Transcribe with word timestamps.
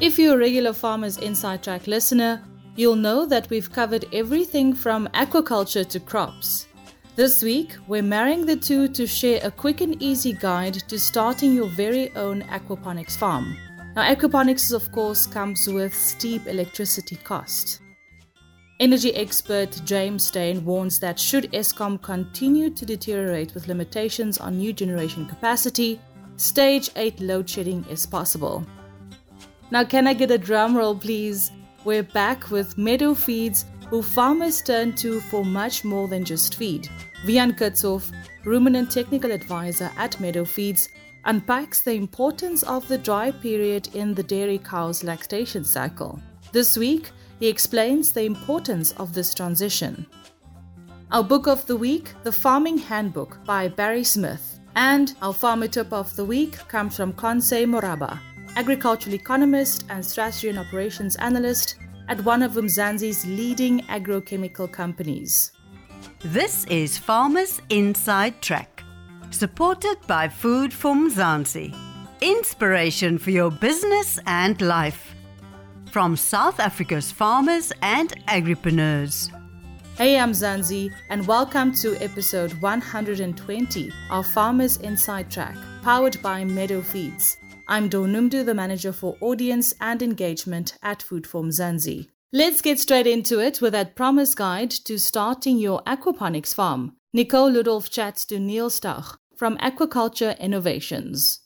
If 0.00 0.16
you're 0.16 0.36
a 0.36 0.38
regular 0.38 0.72
Farmers 0.72 1.18
Inside 1.18 1.64
Track 1.64 1.88
listener, 1.88 2.40
you'll 2.76 2.94
know 2.94 3.26
that 3.26 3.50
we've 3.50 3.72
covered 3.72 4.04
everything 4.12 4.72
from 4.72 5.08
aquaculture 5.08 5.84
to 5.88 5.98
crops. 5.98 6.68
This 7.16 7.42
week, 7.42 7.74
we're 7.88 8.00
marrying 8.00 8.46
the 8.46 8.54
two 8.54 8.86
to 8.90 9.08
share 9.08 9.40
a 9.42 9.50
quick 9.50 9.80
and 9.80 10.00
easy 10.00 10.32
guide 10.32 10.74
to 10.86 11.00
starting 11.00 11.52
your 11.52 11.66
very 11.66 12.14
own 12.14 12.42
aquaponics 12.42 13.16
farm. 13.16 13.56
Now, 13.96 14.02
aquaponics, 14.02 14.72
of 14.72 14.92
course, 14.92 15.26
comes 15.26 15.66
with 15.66 15.92
steep 15.92 16.46
electricity 16.46 17.16
cost. 17.16 17.80
Energy 18.78 19.12
expert 19.16 19.82
James 19.84 20.28
Steyn 20.28 20.64
warns 20.64 21.00
that 21.00 21.18
should 21.18 21.50
Eskom 21.50 22.00
continue 22.00 22.70
to 22.70 22.86
deteriorate 22.86 23.52
with 23.52 23.66
limitations 23.66 24.38
on 24.38 24.58
new 24.58 24.72
generation 24.72 25.26
capacity, 25.26 26.00
stage 26.36 26.88
8 26.94 27.18
load 27.18 27.50
shedding 27.50 27.84
is 27.90 28.06
possible. 28.06 28.64
Now, 29.70 29.84
can 29.84 30.06
I 30.06 30.14
get 30.14 30.30
a 30.30 30.38
drum 30.38 30.74
roll, 30.74 30.96
please? 30.96 31.50
We're 31.84 32.02
back 32.02 32.50
with 32.50 32.78
Meadow 32.78 33.12
Feeds, 33.12 33.66
who 33.90 34.02
farmers 34.02 34.62
turn 34.62 34.94
to 34.96 35.20
for 35.20 35.44
much 35.44 35.84
more 35.84 36.08
than 36.08 36.24
just 36.24 36.54
feed. 36.54 36.88
Wiaan 37.26 37.52
Kitshoff, 37.52 38.10
ruminant 38.46 38.90
technical 38.90 39.30
advisor 39.30 39.90
at 39.98 40.18
Meadow 40.20 40.46
Feeds, 40.46 40.88
unpacks 41.26 41.82
the 41.82 41.92
importance 41.92 42.62
of 42.62 42.88
the 42.88 42.96
dry 42.96 43.30
period 43.30 43.94
in 43.94 44.14
the 44.14 44.22
dairy 44.22 44.56
cow's 44.56 45.04
lactation 45.04 45.64
cycle. 45.64 46.18
This 46.52 46.78
week, 46.78 47.10
he 47.38 47.46
explains 47.46 48.10
the 48.10 48.24
importance 48.24 48.92
of 48.92 49.12
this 49.12 49.34
transition. 49.34 50.06
Our 51.12 51.22
book 51.22 51.46
of 51.46 51.66
the 51.66 51.76
week, 51.76 52.14
The 52.22 52.32
Farming 52.32 52.78
Handbook 52.78 53.44
by 53.44 53.68
Barry 53.68 54.04
Smith, 54.04 54.60
and 54.76 55.14
our 55.20 55.34
farmer 55.34 55.68
tip 55.68 55.92
of 55.92 56.16
the 56.16 56.24
week 56.24 56.56
comes 56.68 56.96
from 56.96 57.12
Conse 57.12 57.66
Moraba, 57.66 58.18
agricultural 58.58 59.14
economist 59.14 59.84
and 59.88 60.04
strategy 60.04 60.48
and 60.48 60.58
operations 60.58 61.14
analyst 61.16 61.76
at 62.08 62.20
one 62.24 62.42
of 62.42 62.54
Mzansi's 62.54 63.24
leading 63.24 63.78
agrochemical 63.82 64.68
companies. 64.68 65.52
This 66.24 66.64
is 66.64 66.98
Farmers 66.98 67.60
Inside 67.70 68.42
Track, 68.42 68.82
supported 69.30 69.98
by 70.08 70.28
Food 70.28 70.72
for 70.72 70.92
Mzansi. 70.92 71.72
Inspiration 72.20 73.16
for 73.16 73.30
your 73.30 73.52
business 73.52 74.18
and 74.26 74.60
life. 74.60 75.14
From 75.92 76.16
South 76.16 76.58
Africa's 76.58 77.12
farmers 77.12 77.72
and 77.80 78.12
agripreneurs. 78.26 79.30
Hey, 79.96 80.18
I'm 80.18 80.32
Zanzi, 80.32 80.92
and 81.10 81.24
welcome 81.28 81.72
to 81.74 81.96
episode 82.02 82.52
120 82.54 83.92
of 84.10 84.26
Farmers 84.26 84.78
Inside 84.78 85.30
Track, 85.30 85.56
powered 85.82 86.20
by 86.22 86.42
Meadow 86.42 86.82
Feeds. 86.82 87.36
I'm 87.70 87.90
Dawn 87.90 88.14
Noemdoe, 88.14 88.46
the 88.46 88.54
manager 88.54 88.94
for 88.94 89.18
audience 89.20 89.74
and 89.78 90.00
engagement 90.00 90.78
at 90.82 91.02
Food 91.02 91.26
for 91.26 91.42
Mzansi. 91.42 92.08
Let's 92.32 92.62
get 92.62 92.78
straight 92.78 93.06
into 93.06 93.40
it 93.40 93.60
with 93.60 93.74
that 93.74 93.94
promise 93.94 94.34
guide 94.34 94.70
to 94.86 94.98
starting 94.98 95.58
your 95.58 95.82
aquaponics 95.82 96.54
farm. 96.54 96.96
Nicole 97.12 97.50
Ludolf 97.50 97.90
chats 97.90 98.24
to 98.26 98.38
Neil 98.38 98.70
Stach 98.70 99.18
from 99.36 99.58
Aquaculture 99.58 100.38
Innovations. 100.40 101.40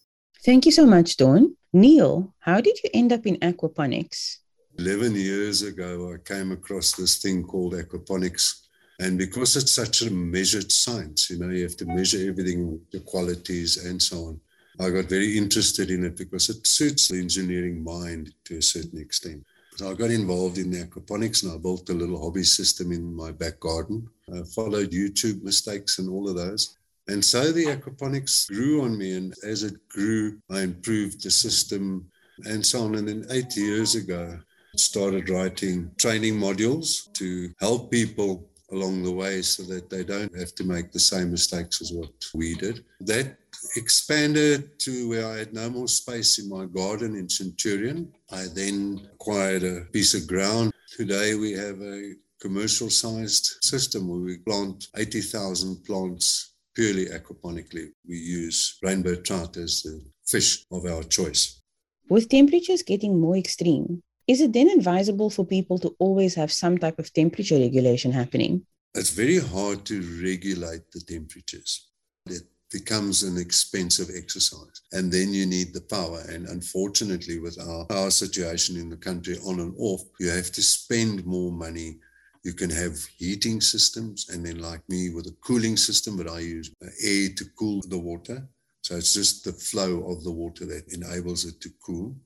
Thank 0.44 0.64
you 0.64 0.70
so 0.70 0.86
much, 0.86 1.16
Dawn. 1.16 1.56
Neil, 1.72 2.32
how 2.38 2.60
did 2.60 2.78
you 2.84 2.90
end 2.94 3.12
up 3.12 3.26
in 3.26 3.38
aquaponics? 3.38 4.36
11 4.78 5.16
years 5.16 5.62
ago, 5.62 6.14
I 6.14 6.18
came 6.18 6.52
across 6.52 6.92
this 6.92 7.18
thing 7.18 7.42
called 7.42 7.74
aquaponics. 7.74 8.60
And 9.00 9.18
because 9.18 9.56
it's 9.56 9.72
such 9.72 10.02
a 10.02 10.10
measured 10.12 10.70
science, 10.70 11.30
you 11.30 11.40
know, 11.40 11.48
you 11.48 11.64
have 11.64 11.76
to 11.78 11.86
measure 11.86 12.28
everything, 12.28 12.80
the 12.92 13.00
qualities 13.00 13.84
and 13.84 14.00
so 14.00 14.18
on. 14.18 14.40
I 14.80 14.90
got 14.90 15.06
very 15.06 15.36
interested 15.36 15.90
in 15.90 16.04
it 16.04 16.16
because 16.16 16.48
it 16.48 16.66
suits 16.66 17.08
the 17.08 17.18
engineering 17.18 17.84
mind 17.84 18.34
to 18.44 18.58
a 18.58 18.62
certain 18.62 18.98
extent. 19.00 19.44
So 19.76 19.90
I 19.90 19.94
got 19.94 20.10
involved 20.10 20.58
in 20.58 20.72
aquaponics 20.72 21.42
and 21.42 21.52
I 21.52 21.56
built 21.56 21.88
a 21.88 21.94
little 21.94 22.22
hobby 22.22 22.44
system 22.44 22.92
in 22.92 23.14
my 23.14 23.32
back 23.32 23.60
garden. 23.60 24.08
I 24.32 24.42
followed 24.54 24.90
YouTube 24.90 25.42
mistakes 25.42 25.98
and 25.98 26.08
all 26.10 26.28
of 26.28 26.36
those. 26.36 26.76
And 27.08 27.24
so 27.24 27.52
the 27.52 27.66
aquaponics 27.66 28.48
grew 28.48 28.82
on 28.82 28.96
me. 28.96 29.16
And 29.16 29.34
as 29.44 29.62
it 29.62 29.76
grew, 29.88 30.38
I 30.50 30.60
improved 30.60 31.22
the 31.22 31.30
system 31.30 32.06
and 32.44 32.64
so 32.64 32.82
on. 32.84 32.94
And 32.94 33.08
then 33.08 33.26
eight 33.30 33.56
years 33.56 33.94
ago, 33.94 34.38
started 34.76 35.28
writing 35.28 35.90
training 35.98 36.34
modules 36.34 37.12
to 37.12 37.52
help 37.60 37.90
people 37.90 38.48
along 38.72 39.02
the 39.02 39.10
way 39.10 39.42
so 39.42 39.62
that 39.64 39.88
they 39.90 40.02
don't 40.02 40.36
have 40.38 40.54
to 40.56 40.64
make 40.64 40.90
the 40.90 40.98
same 40.98 41.30
mistakes 41.30 41.80
as 41.80 41.92
what 41.92 42.12
we 42.34 42.54
did. 42.54 42.84
That 43.00 43.36
expanded 43.76 44.78
to 44.80 45.08
where 45.08 45.26
I 45.26 45.36
had 45.38 45.54
no 45.54 45.70
more 45.70 45.88
space 45.88 46.38
in 46.38 46.48
my 46.48 46.64
garden 46.66 47.14
in 47.14 47.28
Centurion. 47.28 48.12
I 48.30 48.46
then 48.54 49.08
acquired 49.14 49.62
a 49.62 49.82
piece 49.92 50.14
of 50.14 50.26
ground. 50.26 50.72
Today 50.96 51.34
we 51.34 51.52
have 51.52 51.80
a 51.80 52.14
commercial 52.40 52.90
sized 52.90 53.58
system 53.62 54.08
where 54.08 54.20
we 54.20 54.38
plant 54.38 54.88
80,000 54.96 55.84
plants 55.84 56.54
purely 56.74 57.06
aquaponically. 57.06 57.92
We 58.08 58.16
use 58.16 58.78
rainbow 58.82 59.16
trout 59.16 59.56
as 59.56 59.82
the 59.82 60.02
fish 60.26 60.64
of 60.72 60.86
our 60.86 61.02
choice. 61.04 61.60
With 62.08 62.28
temperatures 62.28 62.82
getting 62.82 63.20
more 63.20 63.36
extreme, 63.36 64.02
is 64.32 64.40
it 64.40 64.54
then 64.54 64.70
advisable 64.70 65.28
for 65.28 65.44
people 65.44 65.78
to 65.78 65.94
always 65.98 66.34
have 66.34 66.50
some 66.50 66.78
type 66.78 66.98
of 66.98 67.12
temperature 67.12 67.58
regulation 67.58 68.10
happening? 68.12 68.64
It's 68.94 69.10
very 69.10 69.38
hard 69.38 69.84
to 69.90 70.00
regulate 70.22 70.90
the 70.90 71.00
temperatures. 71.00 71.88
It 72.24 72.44
becomes 72.70 73.22
an 73.24 73.36
expensive 73.36 74.08
exercise. 74.16 74.80
And 74.92 75.12
then 75.12 75.34
you 75.34 75.44
need 75.44 75.74
the 75.74 75.82
power. 75.82 76.20
And 76.30 76.46
unfortunately, 76.46 77.40
with 77.40 77.60
our 77.60 77.84
power 77.84 78.10
situation 78.10 78.78
in 78.78 78.88
the 78.88 78.96
country 78.96 79.36
on 79.44 79.60
and 79.60 79.74
off, 79.78 80.00
you 80.18 80.30
have 80.30 80.50
to 80.52 80.62
spend 80.62 81.26
more 81.26 81.52
money. 81.52 81.98
You 82.42 82.54
can 82.54 82.70
have 82.70 82.96
heating 83.18 83.60
systems, 83.60 84.30
and 84.30 84.44
then, 84.44 84.58
like 84.58 84.82
me, 84.88 85.10
with 85.10 85.26
a 85.26 85.36
cooling 85.46 85.76
system, 85.76 86.16
but 86.16 86.28
I 86.28 86.40
use 86.40 86.72
air 87.04 87.28
to 87.36 87.44
cool 87.58 87.82
the 87.86 87.98
water. 87.98 88.48
So 88.80 88.96
it's 88.96 89.12
just 89.12 89.44
the 89.44 89.52
flow 89.52 89.92
of 90.10 90.24
the 90.24 90.32
water 90.32 90.64
that 90.66 90.92
enables 90.92 91.44
it 91.44 91.60
to 91.60 91.70
cool. 91.86 92.16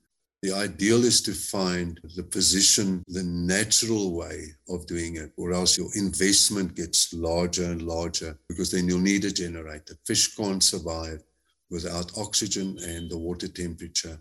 The 0.43 0.53
ideal 0.53 1.05
is 1.05 1.23
to 1.23 1.33
find 1.33 1.99
the 2.15 2.23
position, 2.23 3.03
the 3.09 3.23
natural 3.23 4.15
way 4.15 4.49
of 4.69 4.87
doing 4.87 5.17
it, 5.17 5.33
or 5.37 5.53
else 5.53 5.79
your 5.79 5.89
investment 5.95 6.75
gets 6.75 7.13
larger 7.15 7.65
and 7.65 7.83
larger 7.83 8.39
because 8.49 8.71
then 8.71 8.87
you'll 8.87 9.01
need 9.01 9.25
a 9.25 9.31
generator. 9.31 9.95
Fish 10.07 10.35
can't 10.37 10.63
survive 10.63 11.23
without 11.71 12.17
oxygen, 12.17 12.79
and 12.83 13.11
the 13.11 13.19
water 13.19 13.49
temperature 13.49 14.19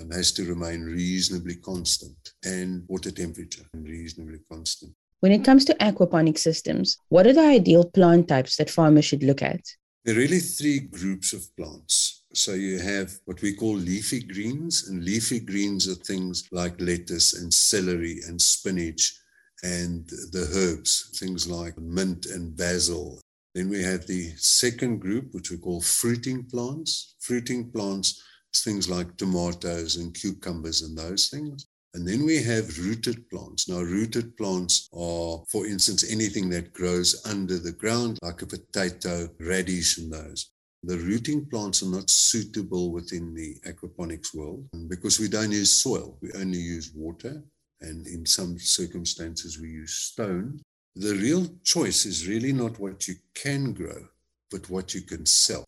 um, 0.00 0.10
has 0.10 0.32
to 0.32 0.44
remain 0.44 0.82
reasonably 0.82 1.56
constant, 1.56 2.32
and 2.44 2.84
water 2.88 3.10
temperature 3.10 3.64
reasonably 3.74 4.38
constant. 4.50 4.94
When 5.20 5.32
it 5.32 5.44
comes 5.44 5.64
to 5.66 5.74
aquaponic 5.74 6.38
systems, 6.38 6.98
what 7.08 7.26
are 7.26 7.32
the 7.32 7.40
ideal 7.40 7.84
plant 7.84 8.28
types 8.28 8.56
that 8.56 8.70
farmers 8.70 9.04
should 9.04 9.24
look 9.24 9.42
at? 9.42 9.60
There 10.04 10.14
are 10.14 10.18
really 10.18 10.38
three 10.38 10.78
groups 10.78 11.32
of 11.32 11.44
plants. 11.56 12.17
So 12.38 12.54
you 12.54 12.78
have 12.78 13.18
what 13.24 13.42
we 13.42 13.52
call 13.52 13.74
leafy 13.74 14.20
greens, 14.20 14.86
and 14.88 15.04
leafy 15.04 15.40
greens 15.40 15.88
are 15.88 15.96
things 15.96 16.44
like 16.52 16.80
lettuce 16.80 17.34
and 17.34 17.52
celery 17.52 18.20
and 18.28 18.40
spinach 18.40 19.18
and 19.64 20.06
the 20.06 20.48
herbs, 20.54 21.10
things 21.18 21.48
like 21.48 21.76
mint 21.78 22.26
and 22.26 22.56
basil. 22.56 23.20
Then 23.56 23.68
we 23.68 23.82
have 23.82 24.06
the 24.06 24.30
second 24.36 25.00
group, 25.00 25.34
which 25.34 25.50
we 25.50 25.56
call 25.58 25.80
fruiting 25.80 26.44
plants. 26.44 27.16
Fruiting 27.18 27.72
plants, 27.72 28.22
things 28.54 28.88
like 28.88 29.16
tomatoes 29.16 29.96
and 29.96 30.14
cucumbers 30.14 30.82
and 30.82 30.96
those 30.96 31.26
things. 31.28 31.66
And 31.94 32.06
then 32.06 32.24
we 32.24 32.40
have 32.44 32.78
rooted 32.78 33.28
plants. 33.30 33.68
Now, 33.68 33.80
rooted 33.80 34.36
plants 34.36 34.88
are, 34.92 35.42
for 35.50 35.66
instance, 35.66 36.08
anything 36.08 36.50
that 36.50 36.72
grows 36.72 37.20
under 37.26 37.58
the 37.58 37.72
ground, 37.72 38.20
like 38.22 38.42
a 38.42 38.46
potato, 38.46 39.28
radish, 39.40 39.98
and 39.98 40.12
those. 40.12 40.52
The 40.84 40.96
rooting 40.96 41.46
plants 41.46 41.82
are 41.82 41.90
not 41.90 42.08
suitable 42.08 42.92
within 42.92 43.34
the 43.34 43.56
aquaponics 43.66 44.32
world 44.32 44.68
um, 44.74 44.86
because 44.86 45.18
we 45.18 45.28
don't 45.28 45.50
use 45.50 45.72
soil, 45.72 46.16
we 46.20 46.30
only 46.34 46.58
use 46.58 46.92
water, 46.94 47.42
and 47.80 48.06
in 48.06 48.24
some 48.24 48.58
circumstances, 48.58 49.58
we 49.60 49.70
use 49.70 49.92
stone. 49.92 50.60
The 50.94 51.14
real 51.14 51.48
choice 51.64 52.06
is 52.06 52.28
really 52.28 52.52
not 52.52 52.78
what 52.78 53.08
you 53.08 53.16
can 53.34 53.72
grow, 53.72 54.06
but 54.50 54.70
what 54.70 54.94
you 54.94 55.02
can 55.02 55.26
sell. 55.26 55.64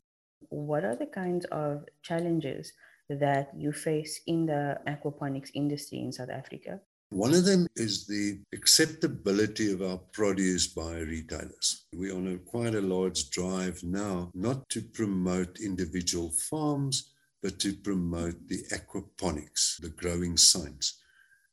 What 0.48 0.84
are 0.84 0.96
the 0.96 1.06
kinds 1.06 1.44
of 1.46 1.84
challenges 2.02 2.72
that 3.08 3.50
you 3.56 3.72
face 3.72 4.20
in 4.26 4.46
the 4.46 4.78
aquaponics 4.86 5.50
industry 5.54 5.98
in 5.98 6.12
South 6.12 6.30
Africa? 6.30 6.80
One 7.10 7.34
of 7.34 7.44
them 7.44 7.66
is 7.74 8.06
the 8.06 8.38
acceptability 8.52 9.72
of 9.72 9.82
our 9.82 9.98
produce 10.12 10.68
by 10.68 11.00
retailers. 11.00 11.86
We're 11.92 12.14
on 12.14 12.28
a 12.28 12.38
quite 12.38 12.76
a 12.76 12.80
large 12.80 13.30
drive 13.30 13.82
now, 13.82 14.30
not 14.32 14.68
to 14.68 14.80
promote 14.80 15.58
individual 15.58 16.30
farms, 16.30 17.10
but 17.42 17.58
to 17.58 17.74
promote 17.74 18.46
the 18.46 18.62
aquaponics, 18.70 19.80
the 19.80 19.88
growing 19.88 20.36
science. 20.36 21.00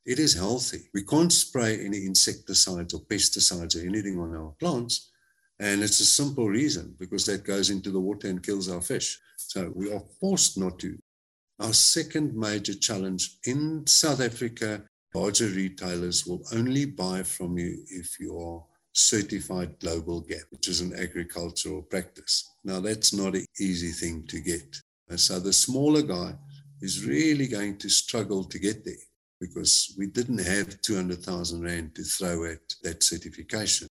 It 0.06 0.20
is 0.20 0.36
healthy. 0.36 0.90
We 0.94 1.02
can't 1.02 1.34
spray 1.34 1.84
any 1.84 2.06
insecticides 2.06 2.94
or 2.94 3.02
pesticides 3.02 3.76
or 3.76 3.84
anything 3.84 4.20
on 4.20 4.36
our 4.36 4.54
plants. 4.60 5.10
And 5.60 5.82
it's 5.82 6.00
a 6.00 6.06
simple 6.06 6.48
reason 6.48 6.96
because 7.00 7.26
that 7.26 7.46
goes 7.46 7.72
into 7.72 7.90
the 7.90 8.00
water 8.00 8.28
and 8.28 8.44
kills 8.44 8.70
our 8.70 8.82
fish. 8.82 9.20
So 9.38 9.72
we 9.74 9.92
are 9.92 10.04
forced 10.20 10.56
not 10.60 10.78
to. 10.80 11.00
Our 11.60 11.74
second 11.74 12.36
major 12.36 12.76
challenge 12.76 13.40
in 13.44 13.88
South 13.88 14.22
Africa, 14.22 14.84
larger 15.18 15.48
retailers 15.48 16.26
will 16.28 16.44
only 16.54 16.86
buy 16.86 17.24
from 17.24 17.58
you 17.58 17.84
if 17.90 18.20
you 18.20 18.38
are 18.38 18.64
certified 18.94 19.80
global 19.80 20.22
GAP, 20.22 20.46
which 20.52 20.68
is 20.68 20.82
an 20.82 20.94
agricultural 20.94 21.82
practice. 21.84 22.36
Now, 22.64 22.80
that's 22.80 23.14
not 23.14 23.36
an 23.36 23.46
easy 23.60 23.92
thing 23.92 24.26
to 24.28 24.40
get. 24.40 24.70
And 25.10 25.20
so 25.20 25.40
the 25.40 25.54
smaller 25.54 26.02
guy 26.02 26.34
is 26.82 27.06
really 27.06 27.48
going 27.48 27.78
to 27.78 27.90
struggle 27.90 28.44
to 28.44 28.60
get 28.60 28.86
there 28.86 29.06
because 29.40 29.96
we 29.98 30.08
didn't 30.08 30.44
have 30.44 30.82
200,000 30.82 31.64
Rand 31.64 31.96
to 31.96 32.04
throw 32.04 32.46
at 32.46 32.76
that 32.84 33.04
certification. 33.04 33.88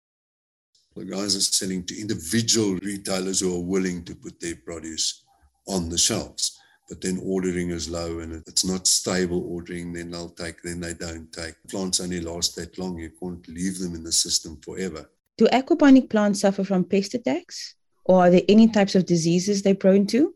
The 0.94 1.04
guys 1.04 1.36
are 1.36 1.40
selling 1.40 1.84
to 1.86 2.00
individual 2.00 2.76
retailers 2.76 3.40
who 3.40 3.54
are 3.54 3.64
willing 3.74 4.04
to 4.04 4.14
put 4.14 4.40
their 4.40 4.56
produce 4.56 5.24
on 5.68 5.88
the 5.88 5.98
shelves. 5.98 6.55
But 6.88 7.00
then 7.00 7.20
ordering 7.22 7.70
is 7.70 7.90
low 7.90 8.20
and 8.20 8.32
it's 8.46 8.64
not 8.64 8.86
stable 8.86 9.44
ordering, 9.48 9.92
then 9.92 10.12
they'll 10.12 10.28
take, 10.28 10.62
then 10.62 10.80
they 10.80 10.94
don't 10.94 11.30
take. 11.32 11.54
Plants 11.68 12.00
only 12.00 12.20
last 12.20 12.54
that 12.56 12.78
long. 12.78 12.98
You 12.98 13.10
can't 13.10 13.46
leave 13.48 13.78
them 13.78 13.94
in 13.94 14.04
the 14.04 14.12
system 14.12 14.56
forever. 14.64 15.10
Do 15.36 15.46
aquaponic 15.46 16.08
plants 16.08 16.40
suffer 16.40 16.64
from 16.64 16.84
pest 16.84 17.14
attacks? 17.14 17.74
Or 18.04 18.20
are 18.20 18.30
there 18.30 18.42
any 18.48 18.68
types 18.68 18.94
of 18.94 19.04
diseases 19.04 19.62
they're 19.62 19.74
prone 19.74 20.06
to? 20.08 20.34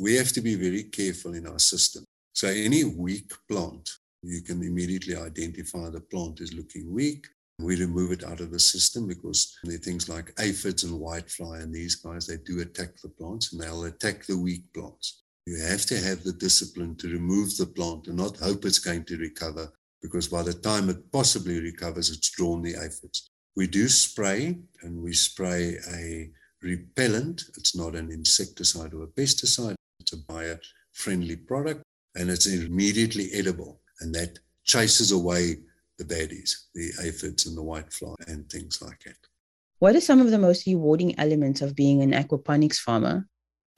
We 0.00 0.14
have 0.14 0.30
to 0.32 0.40
be 0.40 0.54
very 0.54 0.84
careful 0.84 1.34
in 1.34 1.46
our 1.48 1.58
system. 1.58 2.04
So, 2.32 2.46
any 2.46 2.84
weak 2.84 3.32
plant, 3.50 3.90
you 4.22 4.42
can 4.42 4.62
immediately 4.62 5.16
identify 5.16 5.90
the 5.90 6.00
plant 6.00 6.40
is 6.40 6.54
looking 6.54 6.94
weak. 6.94 7.26
We 7.58 7.74
remove 7.74 8.12
it 8.12 8.22
out 8.22 8.38
of 8.38 8.52
the 8.52 8.60
system 8.60 9.08
because 9.08 9.58
there 9.64 9.74
are 9.74 9.78
things 9.78 10.08
like 10.08 10.32
aphids 10.38 10.84
and 10.84 11.00
whitefly, 11.00 11.60
and 11.60 11.74
these 11.74 11.96
guys, 11.96 12.28
they 12.28 12.36
do 12.36 12.60
attack 12.60 13.00
the 13.02 13.08
plants 13.08 13.52
and 13.52 13.60
they'll 13.60 13.84
attack 13.84 14.24
the 14.26 14.38
weak 14.38 14.72
plants. 14.72 15.24
You 15.48 15.56
have 15.62 15.86
to 15.86 15.98
have 15.98 16.24
the 16.24 16.34
discipline 16.34 16.94
to 16.96 17.08
remove 17.08 17.56
the 17.56 17.64
plant 17.64 18.06
and 18.06 18.18
not 18.18 18.36
hope 18.36 18.66
it's 18.66 18.78
going 18.78 19.04
to 19.04 19.16
recover 19.16 19.72
because 20.02 20.28
by 20.28 20.42
the 20.42 20.52
time 20.52 20.90
it 20.90 21.10
possibly 21.10 21.58
recovers, 21.58 22.10
it's 22.10 22.28
drawn 22.28 22.60
the 22.60 22.74
aphids. 22.74 23.30
We 23.56 23.66
do 23.66 23.88
spray 23.88 24.58
and 24.82 25.02
we 25.02 25.14
spray 25.14 25.78
a 25.90 26.30
repellent. 26.62 27.44
It's 27.56 27.74
not 27.74 27.94
an 27.96 28.12
insecticide 28.12 28.92
or 28.92 29.04
a 29.04 29.06
pesticide, 29.06 29.76
it's 30.00 30.12
a 30.12 30.18
bio 30.18 30.58
friendly 30.92 31.36
product 31.36 31.82
and 32.14 32.28
it's 32.28 32.46
immediately 32.46 33.30
edible. 33.32 33.80
And 34.00 34.14
that 34.16 34.38
chases 34.64 35.12
away 35.12 35.60
the 35.96 36.04
baddies, 36.04 36.66
the 36.74 36.92
aphids 37.02 37.46
and 37.46 37.56
the 37.56 37.62
whitefly 37.62 38.16
and 38.26 38.46
things 38.50 38.82
like 38.82 39.02
that. 39.06 39.16
What 39.78 39.96
are 39.96 40.02
some 40.02 40.20
of 40.20 40.30
the 40.30 40.38
most 40.38 40.66
rewarding 40.66 41.18
elements 41.18 41.62
of 41.62 41.74
being 41.74 42.02
an 42.02 42.12
aquaponics 42.12 42.76
farmer? 42.76 43.26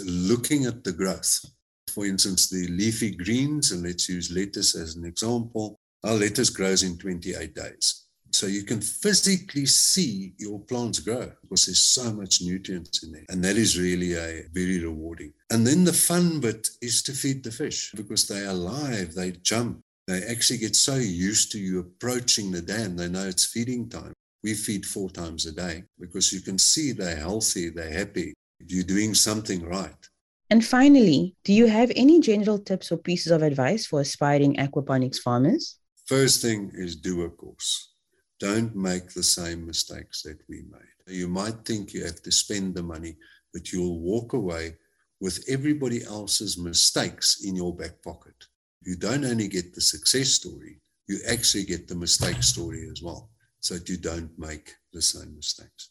Looking 0.01 0.65
at 0.65 0.83
the 0.83 0.93
growth 0.93 1.45
for 1.91 2.07
instance, 2.07 2.49
the 2.49 2.67
leafy 2.69 3.11
greens, 3.11 3.73
and 3.73 3.83
let's 3.83 4.09
use 4.09 4.31
lettuce 4.31 4.75
as 4.75 4.97
an 4.97 5.05
example. 5.05 5.79
Our 6.05 6.15
lettuce 6.15 6.51
grows 6.51 6.83
in 6.83 6.97
28 6.99 7.55
days. 7.55 8.07
So 8.33 8.47
you 8.47 8.63
can 8.63 8.81
physically 8.81 9.67
see 9.67 10.35
your 10.39 10.61
plants 10.61 11.01
grow 11.01 11.33
because 11.43 11.67
there's 11.67 11.83
so 11.83 12.13
much 12.13 12.41
nutrients 12.41 13.03
in 13.03 13.13
there. 13.13 13.25
And 13.29 13.43
that 13.45 13.57
is 13.57 13.79
really 13.79 14.15
a 14.15 14.45
very 14.53 14.81
rewarding. 14.81 15.33
And 15.51 15.67
then 15.67 15.85
the 15.85 15.93
fun 15.93 16.41
bit 16.41 16.69
is 16.81 17.03
to 17.03 17.13
feed 17.13 17.43
the 17.43 17.51
fish 17.51 17.93
because 17.95 18.27
they're 18.27 18.51
alive, 18.51 19.15
they 19.15 19.33
jump. 19.33 19.81
They 20.07 20.23
actually 20.25 20.59
get 20.59 20.77
so 20.77 20.95
used 20.95 21.53
to 21.53 21.59
you 21.59 21.81
approaching 21.81 22.51
the 22.51 22.63
dam, 22.63 22.97
they 22.97 23.09
know 23.09 23.27
it's 23.27 23.45
feeding 23.45 23.89
time. 23.89 24.13
We 24.43 24.55
feed 24.55 24.87
four 24.87 25.11
times 25.11 25.47
a 25.47 25.53
day 25.53 25.85
because 25.99 26.33
you 26.33 26.41
can 26.41 26.59
see 26.59 26.93
they're 26.93 27.17
healthy, 27.17 27.69
they're 27.69 27.93
happy. 27.93 28.33
You're 28.67 28.85
doing 28.85 29.15
something 29.15 29.65
right. 29.65 30.09
And 30.51 30.65
finally, 30.65 31.37
do 31.45 31.53
you 31.53 31.67
have 31.69 31.93
any 31.95 32.19
general 32.19 32.59
tips 32.59 32.91
or 32.91 32.97
pieces 32.97 33.31
of 33.31 33.41
advice 33.41 33.87
for 33.87 34.01
aspiring 34.01 34.57
aquaponics 34.57 35.19
farmers? 35.19 35.79
First 36.07 36.43
thing 36.43 36.73
is 36.75 36.97
do 36.97 37.23
a 37.23 37.31
course. 37.31 37.93
Don't 38.41 38.75
make 38.75 39.11
the 39.11 39.23
same 39.23 39.65
mistakes 39.65 40.23
that 40.23 40.39
we 40.49 40.63
made. 40.63 41.15
You 41.15 41.29
might 41.29 41.65
think 41.65 41.95
you 41.95 42.05
have 42.05 42.21
to 42.23 42.33
spend 42.33 42.75
the 42.75 42.83
money, 42.83 43.17
but 43.53 43.73
you'll 43.73 44.01
walk 44.01 44.33
away 44.33 44.75
with 45.21 45.45
everybody 45.49 46.03
else's 46.03 46.59
mistakes 46.59 47.45
in 47.45 47.55
your 47.55 47.77
back 47.77 48.03
pocket. 48.03 48.35
You 48.83 48.97
don't 48.97 49.25
only 49.25 49.47
get 49.47 49.73
the 49.73 49.81
success 49.81 50.31
story, 50.31 50.81
you 51.07 51.21
actually 51.29 51.65
get 51.65 51.87
the 51.87 51.95
mistake 51.95 52.43
story 52.43 52.89
as 52.91 53.03
well, 53.03 53.31
so 53.61 53.75
that 53.75 53.89
you 53.89 53.99
don't 53.99 54.37
make 54.37 54.75
the 54.93 55.03
same 55.03 55.37
mistakes. 55.37 55.91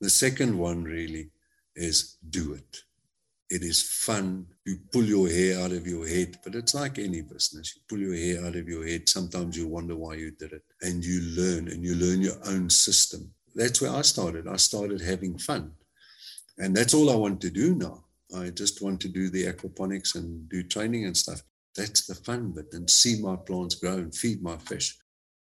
The 0.00 0.08
second 0.08 0.56
one 0.56 0.84
really 0.84 1.32
is 1.74 2.16
do 2.30 2.54
it 2.54 2.82
it 3.50 3.62
is 3.64 3.82
fun. 3.82 4.46
You 4.64 4.78
pull 4.92 5.04
your 5.04 5.28
hair 5.28 5.60
out 5.60 5.72
of 5.72 5.86
your 5.86 6.06
head, 6.06 6.38
but 6.44 6.54
it's 6.54 6.74
like 6.74 6.98
any 6.98 7.20
business. 7.20 7.74
You 7.74 7.82
pull 7.88 7.98
your 7.98 8.14
hair 8.14 8.46
out 8.46 8.54
of 8.54 8.68
your 8.68 8.86
head. 8.86 9.08
Sometimes 9.08 9.56
you 9.56 9.66
wonder 9.66 9.96
why 9.96 10.14
you 10.14 10.30
did 10.30 10.52
it, 10.52 10.62
and 10.82 11.04
you 11.04 11.20
learn 11.36 11.68
and 11.68 11.84
you 11.84 11.96
learn 11.96 12.22
your 12.22 12.38
own 12.46 12.70
system. 12.70 13.32
That's 13.54 13.82
where 13.82 13.90
I 13.90 14.02
started. 14.02 14.46
I 14.46 14.56
started 14.56 15.00
having 15.00 15.36
fun, 15.36 15.72
and 16.58 16.76
that's 16.76 16.94
all 16.94 17.10
I 17.10 17.16
want 17.16 17.40
to 17.40 17.50
do 17.50 17.74
now. 17.74 18.04
I 18.36 18.50
just 18.50 18.80
want 18.80 19.00
to 19.00 19.08
do 19.08 19.28
the 19.28 19.46
aquaponics 19.46 20.14
and 20.14 20.48
do 20.48 20.62
training 20.62 21.04
and 21.04 21.16
stuff. 21.16 21.42
That's 21.76 22.06
the 22.06 22.14
fun 22.14 22.52
bit, 22.52 22.68
and 22.72 22.88
see 22.88 23.20
my 23.20 23.34
plants 23.34 23.74
grow 23.74 23.94
and 23.94 24.14
feed 24.14 24.42
my 24.42 24.56
fish. 24.58 24.96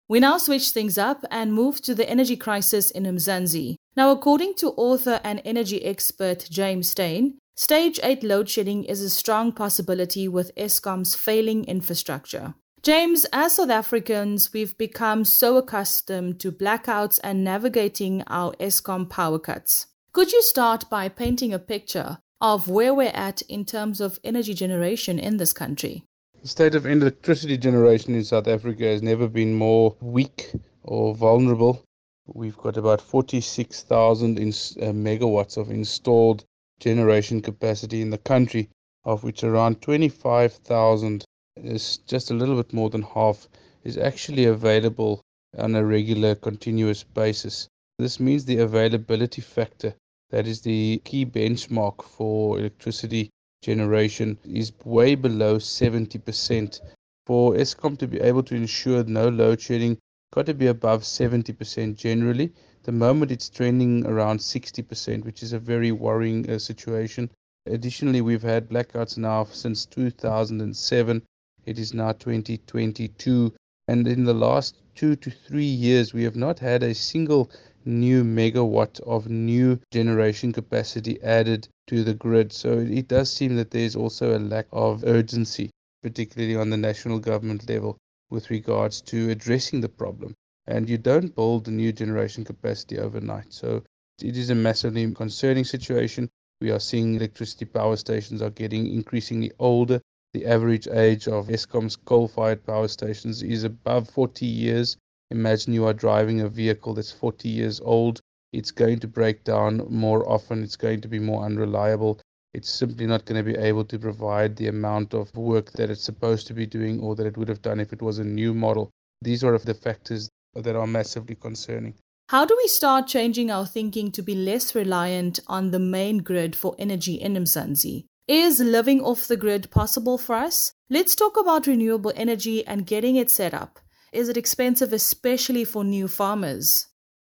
We 0.08 0.20
now 0.20 0.38
switch 0.38 0.70
things 0.70 0.96
up 0.96 1.22
and 1.31 1.52
move 1.52 1.82
to 1.82 1.94
the 1.94 2.08
energy 2.08 2.37
crisis 2.37 2.90
in 2.90 3.02
Mzansi. 3.02 3.75
Now, 3.94 4.11
according 4.11 4.54
to 4.54 4.69
author 4.69 5.20
and 5.22 5.43
energy 5.44 5.84
expert 5.84 6.49
James 6.50 6.90
Steyn, 6.90 7.37
Stage 7.60 7.99
8 8.05 8.22
load 8.22 8.49
shedding 8.49 8.84
is 8.84 9.00
a 9.00 9.10
strong 9.10 9.50
possibility 9.50 10.28
with 10.28 10.55
Eskom's 10.55 11.16
failing 11.16 11.64
infrastructure. 11.64 12.55
James, 12.84 13.26
as 13.32 13.56
South 13.56 13.69
Africans, 13.69 14.52
we've 14.52 14.78
become 14.78 15.25
so 15.25 15.56
accustomed 15.56 16.38
to 16.38 16.52
blackouts 16.52 17.19
and 17.25 17.43
navigating 17.43 18.22
our 18.28 18.52
Eskom 18.60 19.10
power 19.10 19.40
cuts. 19.40 19.88
Could 20.12 20.31
you 20.31 20.40
start 20.40 20.88
by 20.88 21.08
painting 21.08 21.52
a 21.52 21.58
picture 21.58 22.19
of 22.40 22.69
where 22.69 22.94
we're 22.94 23.10
at 23.12 23.43
in 23.49 23.64
terms 23.64 24.00
of 24.00 24.20
energy 24.22 24.54
generation 24.54 25.19
in 25.19 25.38
this 25.38 25.52
country? 25.52 26.04
The 26.43 26.46
state 26.46 26.76
of 26.76 26.87
electricity 26.87 27.58
generation 27.58 28.14
in 28.14 28.22
South 28.22 28.46
Africa 28.46 28.84
has 28.84 29.02
never 29.02 29.26
been 29.26 29.54
more 29.56 29.96
weak 30.00 30.52
or 30.84 31.12
vulnerable. 31.12 31.82
We've 32.28 32.56
got 32.56 32.76
about 32.76 33.00
46,000 33.00 34.38
in, 34.38 34.50
uh, 34.50 34.93
megawatts 34.93 35.56
of 35.56 35.72
installed 35.72 36.44
generation 36.80 37.40
capacity 37.40 38.00
in 38.02 38.10
the 38.10 38.19
country, 38.19 38.69
of 39.04 39.25
which 39.25 39.42
around 39.42 39.80
25,000 39.82 41.25
is 41.56 41.99
just 41.99 42.30
a 42.30 42.35
little 42.35 42.56
bit 42.56 42.73
more 42.73 42.90
than 42.90 43.02
half 43.02 43.49
is 43.85 43.97
actually 43.97 44.44
available 44.44 45.20
on 45.56 45.75
a 45.75 45.85
regular 45.85 46.35
continuous 46.35 47.02
basis. 47.02 47.68
This 47.99 48.20
means 48.20 48.44
the 48.44 48.58
availability 48.58 49.40
factor, 49.40 49.94
that 50.30 50.47
is 50.47 50.61
the 50.61 51.00
key 51.04 51.25
benchmark 51.25 52.02
for 52.04 52.58
electricity 52.58 53.30
generation, 53.62 54.38
is 54.44 54.73
way 54.85 55.14
below 55.14 55.56
70%. 55.56 56.80
For 57.26 57.54
Eskom 57.54 57.99
to 57.99 58.06
be 58.06 58.20
able 58.20 58.42
to 58.44 58.54
ensure 58.54 59.04
no 59.04 59.28
load 59.28 59.61
shedding, 59.61 59.99
got 60.32 60.47
to 60.47 60.54
be 60.54 60.66
above 60.66 61.02
70% 61.02 61.97
generally, 61.97 62.52
the 62.85 62.92
moment 62.92 63.32
it's 63.32 63.49
trending 63.49 64.06
around 64.06 64.38
60%, 64.38 65.25
which 65.25 65.42
is 65.42 65.52
a 65.52 65.58
very 65.58 65.90
worrying 65.90 66.49
uh, 66.49 66.58
situation. 66.58 67.30
Additionally, 67.66 68.20
we've 68.20 68.42
had 68.42 68.68
blackouts 68.68 69.18
now 69.18 69.44
since 69.44 69.85
2007. 69.87 71.23
It 71.66 71.78
is 71.78 71.92
now 71.92 72.12
2022. 72.12 73.52
And 73.88 74.06
in 74.06 74.25
the 74.25 74.35
last 74.35 74.76
two 74.94 75.16
to 75.16 75.30
three 75.30 75.64
years, 75.64 76.14
we 76.14 76.23
have 76.25 76.37
not 76.37 76.61
had 76.61 76.82
a 76.82 76.94
single 76.94 77.50
new 77.85 78.23
megawatt 78.23 79.00
of 79.00 79.28
new 79.28 79.80
generation 79.90 80.52
capacity 80.52 81.20
added 81.23 81.68
to 81.88 82.04
the 82.04 82.14
grid. 82.14 82.52
So 82.52 82.78
it 82.78 83.08
does 83.08 83.32
seem 83.32 83.56
that 83.56 83.70
there's 83.70 83.97
also 83.97 84.37
a 84.37 84.38
lack 84.38 84.66
of 84.73 85.04
urgency, 85.04 85.70
particularly 86.02 86.54
on 86.54 86.70
the 86.70 86.76
national 86.76 87.18
government 87.18 87.68
level, 87.68 87.99
with 88.30 88.50
regards 88.50 89.00
to 89.02 89.30
addressing 89.30 89.80
the 89.80 89.88
problem 89.88 90.35
and 90.68 90.88
you 90.88 90.98
don't 90.98 91.34
build 91.34 91.64
the 91.64 91.70
new 91.70 91.90
generation 91.92 92.44
capacity 92.44 92.98
overnight. 92.98 93.52
So 93.54 93.82
it 94.22 94.37
is 94.37 94.50
a 94.50 94.54
massively 94.54 95.10
concerning 95.14 95.64
situation. 95.64 96.28
We 96.60 96.70
are 96.70 96.78
seeing 96.78 97.14
electricity 97.14 97.64
power 97.64 97.96
stations 97.96 98.42
are 98.42 98.50
getting 98.50 98.92
increasingly 98.92 99.50
older. 99.58 100.02
The 100.34 100.44
average 100.44 100.87
age 100.87 101.26
of 101.26 101.48
Eskom's 101.48 101.96
coal-fired 101.96 102.66
power 102.66 102.87
stations 102.88 103.42
is 103.42 103.64
above 103.64 104.10
40 104.10 104.44
years. 104.44 104.98
Imagine 105.30 105.72
you 105.72 105.87
are 105.87 105.94
driving 105.94 106.42
a 106.42 106.50
vehicle 106.50 106.92
that's 106.92 107.12
40 107.12 107.48
years 107.48 107.80
old. 107.80 108.20
It's 108.52 108.70
going 108.70 108.98
to 109.00 109.08
break 109.08 109.44
down 109.44 109.87
more 109.88 110.28
often. 110.28 110.62
It's 110.62 110.76
going 110.76 111.00
to 111.00 111.08
be 111.08 111.18
more 111.18 111.44
unreliable. 111.44 112.20
It's 112.52 112.68
simply 112.70 113.06
not 113.06 113.25
going 113.25 113.42
to 113.42 113.52
be 113.52 113.58
able 113.58 113.87
to 113.87 113.98
provide 113.98 114.56
the 114.56 114.68
amount 114.68 115.14
of 115.14 115.34
work 115.34 115.72
that 115.72 115.88
it's 115.90 116.04
supposed 116.04 116.46
to 116.48 116.54
be 116.54 116.66
doing 116.66 117.00
or 117.00 117.14
that 117.14 117.26
it 117.26 117.38
would 117.38 117.48
have 117.48 117.62
done 117.62 117.80
if 117.80 117.94
it 117.94 118.02
was 118.02 118.18
a 118.18 118.25
new 118.25 118.52
model. 118.52 118.90
These 119.22 119.44
are 119.44 119.56
the 119.56 119.75
factors 119.75 120.28
that 120.55 120.76
are 120.76 120.87
massively 120.87 121.35
concerning. 121.35 121.95
How 122.28 122.45
do 122.45 122.55
we 122.62 122.69
start 122.69 123.07
changing 123.07 123.50
our 123.50 123.64
thinking 123.64 124.12
to 124.12 124.23
be 124.23 124.35
less 124.35 124.75
reliant 124.75 125.40
on 125.47 125.71
the 125.71 125.78
main 125.78 126.19
grid 126.19 126.55
for 126.55 126.75
energy 126.78 127.14
in 127.14 127.35
Mzansi? 127.35 128.05
Is 128.26 128.61
living 128.61 129.00
off 129.00 129.26
the 129.26 129.38
grid 129.38 129.71
possible 129.71 130.19
for 130.19 130.35
us? 130.35 130.75
Let's 130.90 131.14
talk 131.14 131.38
about 131.38 131.67
renewable 131.67 132.12
energy 132.14 132.67
and 132.67 132.87
getting 132.87 133.17
it 133.17 133.31
set 133.31 133.55
up. 133.55 133.78
Is 134.12 134.28
it 134.28 134.37
expensive, 134.37 134.93
especially 134.93 135.64
for 135.64 135.85
new 135.85 136.09
farmers? 136.09 136.87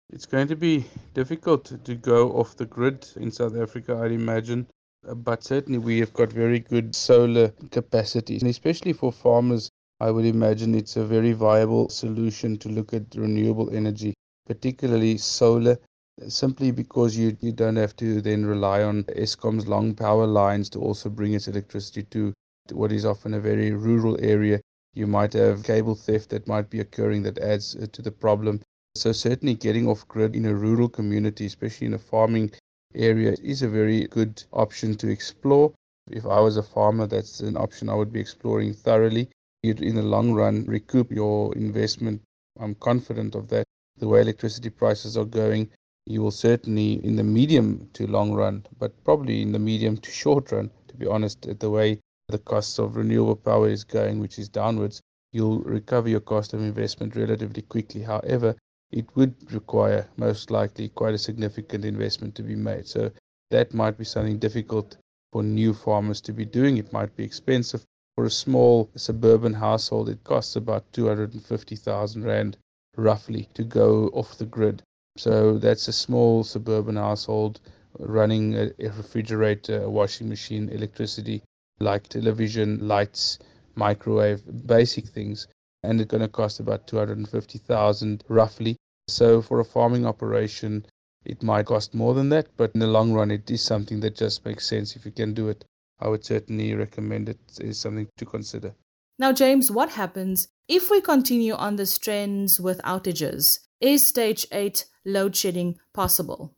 It's 0.10 0.26
going 0.26 0.48
to 0.48 0.56
be 0.56 0.86
difficult 1.14 1.84
to 1.84 1.96
go 1.96 2.32
off 2.32 2.56
the 2.56 2.66
grid 2.66 3.08
in 3.18 3.30
South 3.32 3.56
Africa, 3.56 4.00
I'd 4.02 4.12
imagine. 4.12 4.68
But 5.04 5.44
certainly, 5.44 5.78
we 5.78 6.00
have 6.00 6.14
got 6.14 6.32
very 6.32 6.60
good 6.60 6.96
solar 6.96 7.50
capacity, 7.70 8.38
and 8.38 8.50
especially 8.50 8.94
for 8.94 9.12
farmers, 9.12 9.70
I 10.00 10.12
would 10.12 10.26
imagine 10.26 10.76
it's 10.76 10.96
a 10.96 11.04
very 11.04 11.34
viable 11.34 11.90
solution 11.90 12.58
to 12.58 12.70
look 12.70 12.94
at 12.94 13.16
renewable 13.16 13.76
energy, 13.76 14.14
particularly 14.46 15.18
solar 15.18 15.80
simply 16.28 16.72
because 16.72 17.18
you, 17.18 17.38
you 17.42 17.52
don't 17.52 17.76
have 17.76 17.96
to 17.96 18.22
then 18.22 18.46
rely 18.46 18.84
on 18.84 19.04
Eskom's 19.06 19.68
long 19.68 19.96
power 19.96 20.28
lines 20.28 20.70
to 20.70 20.80
also 20.80 21.10
bring 21.10 21.34
its 21.34 21.48
electricity 21.48 22.04
to, 22.04 22.34
to 22.68 22.76
what 22.76 22.92
is 22.92 23.06
often 23.06 23.34
a 23.34 23.40
very 23.40 23.72
rural 23.72 24.18
area. 24.20 24.62
You 24.94 25.08
might 25.08 25.34
have 25.34 25.64
cable 25.64 25.96
theft 25.96 26.30
that 26.30 26.48
might 26.48 26.70
be 26.70 26.80
occurring 26.80 27.24
that 27.24 27.38
adds 27.40 27.76
uh, 27.76 27.88
to 27.92 28.02
the 28.02 28.12
problem. 28.12 28.62
So, 28.96 29.12
certainly, 29.12 29.54
getting 29.54 29.88
off 29.88 30.08
grid 30.08 30.36
in 30.36 30.46
a 30.46 30.56
rural 30.56 30.90
community, 30.90 31.46
especially 31.46 31.88
in 31.88 31.94
a 31.94 32.00
farming 32.00 32.52
area, 32.96 33.36
is 33.44 33.62
a 33.62 33.70
very 33.70 34.08
good 34.08 34.44
option 34.54 34.96
to 34.98 35.08
explore. 35.08 35.74
If 36.10 36.26
I 36.26 36.40
was 36.40 36.58
a 36.58 36.64
farmer, 36.64 37.06
that's 37.06 37.42
an 37.42 37.58
option 37.58 37.90
I 37.90 37.96
would 37.96 38.12
be 38.12 38.20
exploring 38.20 38.74
thoroughly. 38.74 39.30
You'd, 39.68 39.82
in 39.82 39.96
the 39.96 40.02
long 40.02 40.32
run, 40.32 40.64
recoup 40.66 41.12
your 41.12 41.54
investment. 41.56 42.22
I'm 42.58 42.76
confident 42.76 43.36
of 43.36 43.50
that. 43.50 43.66
The 43.98 44.08
way 44.08 44.22
electricity 44.22 44.70
prices 44.70 45.18
are 45.18 45.26
going, 45.26 45.70
you 46.06 46.22
will 46.22 46.32
certainly 46.32 47.04
in 47.04 47.18
the 47.18 47.24
medium 47.26 47.90
to 47.92 48.08
long 48.08 48.32
run, 48.32 48.66
but 48.80 49.04
probably 49.04 49.42
in 49.42 49.52
the 49.52 49.60
medium 49.60 49.98
to 49.98 50.10
short 50.10 50.54
run, 50.54 50.72
to 50.88 50.96
be 50.96 51.06
honest, 51.06 51.48
at 51.48 51.60
the 51.60 51.70
way 51.70 52.00
the 52.30 52.38
cost 52.38 52.80
of 52.80 52.96
renewable 52.96 53.36
power 53.36 53.68
is 53.68 53.84
going, 53.84 54.22
which 54.22 54.40
is 54.40 54.48
downwards, 54.48 55.02
you'll 55.34 55.60
recover 55.60 56.08
your 56.08 56.22
cost 56.22 56.54
of 56.54 56.62
investment 56.62 57.18
relatively 57.18 57.62
quickly. 57.64 58.02
However, 58.02 58.56
it 58.92 59.06
would 59.16 59.36
require 59.52 60.08
most 60.16 60.50
likely 60.50 60.88
quite 60.88 61.14
a 61.14 61.18
significant 61.18 61.84
investment 61.84 62.36
to 62.36 62.44
be 62.44 62.56
made. 62.56 62.88
So 62.88 63.12
that 63.52 63.74
might 63.74 63.98
be 63.98 64.06
something 64.06 64.40
difficult 64.40 64.96
for 65.34 65.44
new 65.44 65.74
farmers 65.74 66.22
to 66.22 66.32
be 66.32 66.46
doing. 66.46 66.78
It 66.78 66.94
might 66.94 67.14
be 67.18 67.26
expensive. 67.26 67.84
For 68.18 68.26
a 68.26 68.32
small 68.32 68.90
suburban 68.96 69.54
household, 69.54 70.10
it 70.10 70.24
costs 70.24 70.56
about 70.56 70.92
250,000 70.92 72.24
Rand 72.24 72.58
roughly 72.96 73.48
to 73.54 73.64
go 73.64 74.08
off 74.08 74.40
the 74.40 74.46
grid. 74.48 74.82
So 75.18 75.60
that's 75.60 75.88
a 75.88 75.94
small 75.94 76.44
suburban 76.44 76.96
household 76.96 77.60
running 78.00 78.56
a, 78.56 78.72
refrigerator, 78.80 79.84
a 79.84 79.90
washing 79.92 80.28
machine, 80.30 80.68
electricity, 80.70 81.44
like 81.80 82.08
television, 82.08 82.88
lights, 82.88 83.38
microwave, 83.76 84.42
basic 84.66 85.06
things. 85.06 85.48
And 85.84 86.02
it's 86.02 86.10
going 86.10 86.22
to 86.22 86.28
cost 86.28 86.60
about 86.60 86.88
250,000 86.88 88.24
roughly. 88.28 88.78
So 89.10 89.44
for 89.44 89.60
a 89.60 89.64
farming 89.64 90.08
operation, 90.08 90.88
it 91.24 91.44
might 91.44 91.68
cost 91.68 91.94
more 91.94 92.16
than 92.16 92.30
that, 92.30 92.48
but 92.58 92.72
in 92.74 92.80
the 92.80 92.88
long 92.88 93.14
run, 93.14 93.30
it 93.30 93.52
is 93.52 93.62
something 93.62 94.00
that 94.00 94.16
just 94.16 94.44
makes 94.44 94.66
sense. 94.66 94.96
If 94.96 95.06
you 95.06 95.12
can 95.12 95.36
do 95.36 95.50
it, 95.50 95.64
I 96.00 96.08
would 96.08 96.24
certainly 96.24 96.74
recommend 96.76 97.30
it 97.30 97.40
is 97.60 97.80
something 97.80 98.08
to 98.18 98.26
consider. 98.26 98.76
Now, 99.20 99.34
James, 99.34 99.72
what 99.72 99.90
happens 99.90 100.48
if 100.68 100.92
we 100.92 101.02
continue 101.02 101.54
on 101.54 101.76
this 101.76 101.98
trends 101.98 102.60
with 102.62 102.80
outages? 102.84 103.60
Is 103.80 104.06
stage 104.06 104.46
8 104.52 104.86
load 105.06 105.36
shedding 105.36 105.80
possible? 105.94 106.54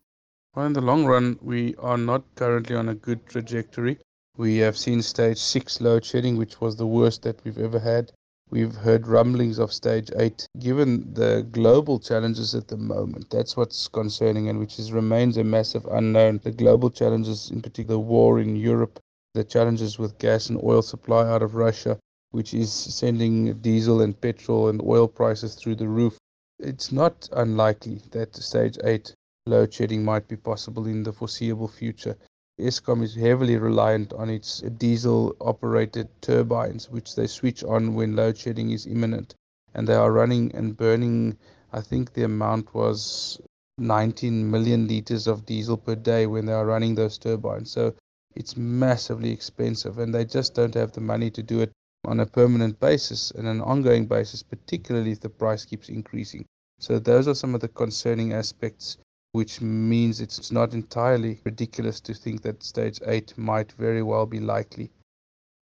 Well, 0.54 0.66
in 0.66 0.72
the 0.74 0.80
long 0.80 1.06
run, 1.06 1.38
we 1.40 1.74
are 1.76 1.96
not 1.96 2.22
currently 2.34 2.76
on 2.76 2.88
a 2.88 2.94
good 2.94 3.26
trajectory. 3.26 3.98
We 4.36 4.56
have 4.58 4.76
seen 4.76 5.00
stage 5.00 5.38
6 5.38 5.80
load 5.80 6.04
shedding, 6.04 6.36
which 6.36 6.60
was 6.60 6.76
the 6.76 6.86
worst 6.86 7.22
that 7.22 7.42
we've 7.44 7.58
ever 7.58 7.78
had. 7.78 8.12
We've 8.50 8.74
heard 8.74 9.06
rumblings 9.06 9.58
of 9.58 9.72
stage 9.72 10.10
8. 10.16 10.46
Given 10.58 11.14
the 11.14 11.46
global 11.52 12.00
challenges 12.00 12.54
at 12.54 12.68
the 12.68 12.76
moment, 12.76 13.30
that's 13.30 13.56
what's 13.56 13.86
concerning 13.86 14.48
and 14.48 14.58
which 14.58 14.78
is, 14.78 14.92
remains 14.92 15.36
a 15.36 15.44
massive 15.44 15.86
unknown. 15.86 16.40
The 16.42 16.50
global 16.50 16.90
challenges, 16.90 17.50
in 17.50 17.62
particular, 17.62 17.98
war 17.98 18.40
in 18.40 18.56
Europe, 18.56 18.98
the 19.34 19.44
challenges 19.44 19.98
with 19.98 20.18
gas 20.18 20.48
and 20.48 20.60
oil 20.62 20.82
supply 20.82 21.28
out 21.28 21.42
of 21.42 21.54
Russia, 21.54 21.98
which 22.32 22.52
is 22.52 22.72
sending 22.72 23.52
diesel 23.60 24.00
and 24.00 24.20
petrol 24.20 24.68
and 24.68 24.82
oil 24.82 25.06
prices 25.06 25.54
through 25.54 25.76
the 25.76 25.88
roof. 25.88 26.18
It's 26.58 26.90
not 26.90 27.28
unlikely 27.32 28.02
that 28.10 28.34
stage 28.36 28.76
8 28.82 29.14
load 29.46 29.72
shedding 29.72 30.04
might 30.04 30.28
be 30.28 30.36
possible 30.36 30.86
in 30.86 31.02
the 31.02 31.12
foreseeable 31.12 31.68
future. 31.68 32.16
Eskom 32.58 33.02
is 33.02 33.14
heavily 33.14 33.56
reliant 33.56 34.12
on 34.12 34.28
its 34.28 34.60
diesel 34.60 35.34
operated 35.40 36.08
turbines, 36.20 36.90
which 36.90 37.14
they 37.14 37.26
switch 37.26 37.64
on 37.64 37.94
when 37.94 38.16
load 38.16 38.36
shedding 38.36 38.70
is 38.70 38.86
imminent. 38.86 39.34
And 39.74 39.86
they 39.86 39.94
are 39.94 40.12
running 40.12 40.54
and 40.54 40.76
burning, 40.76 41.38
I 41.72 41.80
think 41.80 42.12
the 42.12 42.24
amount 42.24 42.74
was 42.74 43.40
19 43.78 44.50
million 44.50 44.86
liters 44.88 45.26
of 45.26 45.46
diesel 45.46 45.76
per 45.78 45.94
day 45.94 46.26
when 46.26 46.46
they 46.46 46.52
are 46.52 46.66
running 46.66 46.94
those 46.94 47.16
turbines. 47.16 47.70
So 47.70 47.94
it's 48.34 48.56
massively 48.56 49.30
expensive, 49.30 49.98
and 49.98 50.14
they 50.14 50.24
just 50.24 50.54
don't 50.54 50.74
have 50.74 50.92
the 50.92 51.00
money 51.00 51.30
to 51.30 51.42
do 51.42 51.60
it 51.60 51.72
on 52.04 52.20
a 52.20 52.26
permanent 52.26 52.78
basis 52.80 53.30
and 53.32 53.46
an 53.46 53.60
ongoing 53.60 54.06
basis, 54.06 54.42
particularly 54.42 55.12
if 55.12 55.20
the 55.20 55.28
price 55.28 55.64
keeps 55.64 55.88
increasing. 55.88 56.46
So, 56.78 56.98
those 56.98 57.28
are 57.28 57.34
some 57.34 57.54
of 57.54 57.60
the 57.60 57.68
concerning 57.68 58.32
aspects, 58.32 58.96
which 59.32 59.60
means 59.60 60.20
it's 60.20 60.50
not 60.50 60.72
entirely 60.72 61.40
ridiculous 61.44 62.00
to 62.00 62.14
think 62.14 62.42
that 62.42 62.62
stage 62.62 63.00
8 63.06 63.36
might 63.36 63.72
very 63.72 64.02
well 64.02 64.26
be 64.26 64.40
likely. 64.40 64.90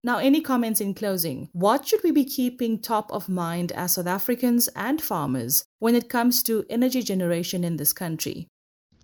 Now, 0.05 0.19
any 0.19 0.41
comments 0.41 0.81
in 0.81 0.95
closing? 0.95 1.49
What 1.53 1.87
should 1.87 2.05
we 2.05 2.13
be 2.13 2.25
keeping 2.25 2.79
top 2.79 3.11
of 3.13 3.29
mind 3.29 3.73
as 3.73 3.95
South 3.95 4.07
Africans 4.07 4.69
and 4.77 5.03
farmers 5.03 5.65
when 5.81 5.97
it 5.97 6.09
comes 6.09 6.43
to 6.45 6.65
energy 6.71 7.03
generation 7.03 7.65
in 7.65 7.79
this 7.79 7.93
country? 7.93 8.47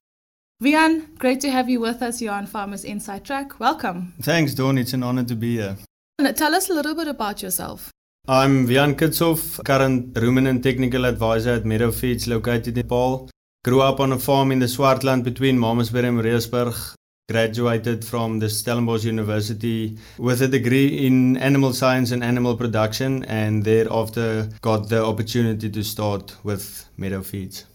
Wiaan, 0.64 1.18
great 1.20 1.42
to 1.42 1.52
have 1.52 1.70
you 1.70 1.82
with 1.82 2.02
us 2.02 2.20
here 2.20 2.32
on 2.32 2.48
Farmers 2.48 2.86
Inside 2.86 3.26
Track. 3.26 3.60
Welcome. 3.60 4.14
Thanks, 4.22 4.54
Dawn. 4.54 4.78
It's 4.78 4.94
an 4.94 5.04
honor 5.04 5.26
to 5.26 5.36
be 5.36 5.58
here. 5.58 5.76
Tell 6.36 6.56
us 6.56 6.70
a 6.70 6.74
little 6.74 6.96
bit 6.96 7.10
about 7.10 7.44
yourself. 7.44 7.92
I'm 8.26 8.66
Wiaan 8.66 8.96
Kitshoff, 8.96 9.62
current 9.66 10.18
ruminant 10.18 10.64
technical 10.64 11.04
advisor 11.04 11.56
at 11.56 11.66
Meadow 11.66 11.92
Feeds 11.92 12.26
located 12.30 12.78
in 12.78 12.88
Paarl. 12.88 13.30
Grew 13.66 13.82
up 13.82 14.00
on 14.00 14.14
a 14.14 14.18
farm 14.18 14.54
in 14.54 14.60
the 14.60 14.68
Swartland 14.68 15.26
between 15.26 15.60
Malmesbury 15.60 16.08
and 16.08 16.20
Moorreesburg. 16.20 16.96
Graduated 17.30 18.06
from 18.06 18.40
the 18.40 18.50
Stellenbosch 18.50 19.04
University 19.04 19.98
with 20.18 20.42
a 20.42 20.48
degree 20.48 21.06
in 21.06 21.36
animal 21.36 21.74
science 21.74 22.12
and 22.12 22.24
animal 22.24 22.56
production 22.56 23.26
and 23.26 23.66
thereafter 23.66 24.48
got 24.62 24.88
the 24.88 25.04
opportunity 25.04 25.70
to 25.70 25.84
start 25.84 26.34
with 26.44 26.88
Meadow 26.96 27.24
Feeds. 27.24 27.66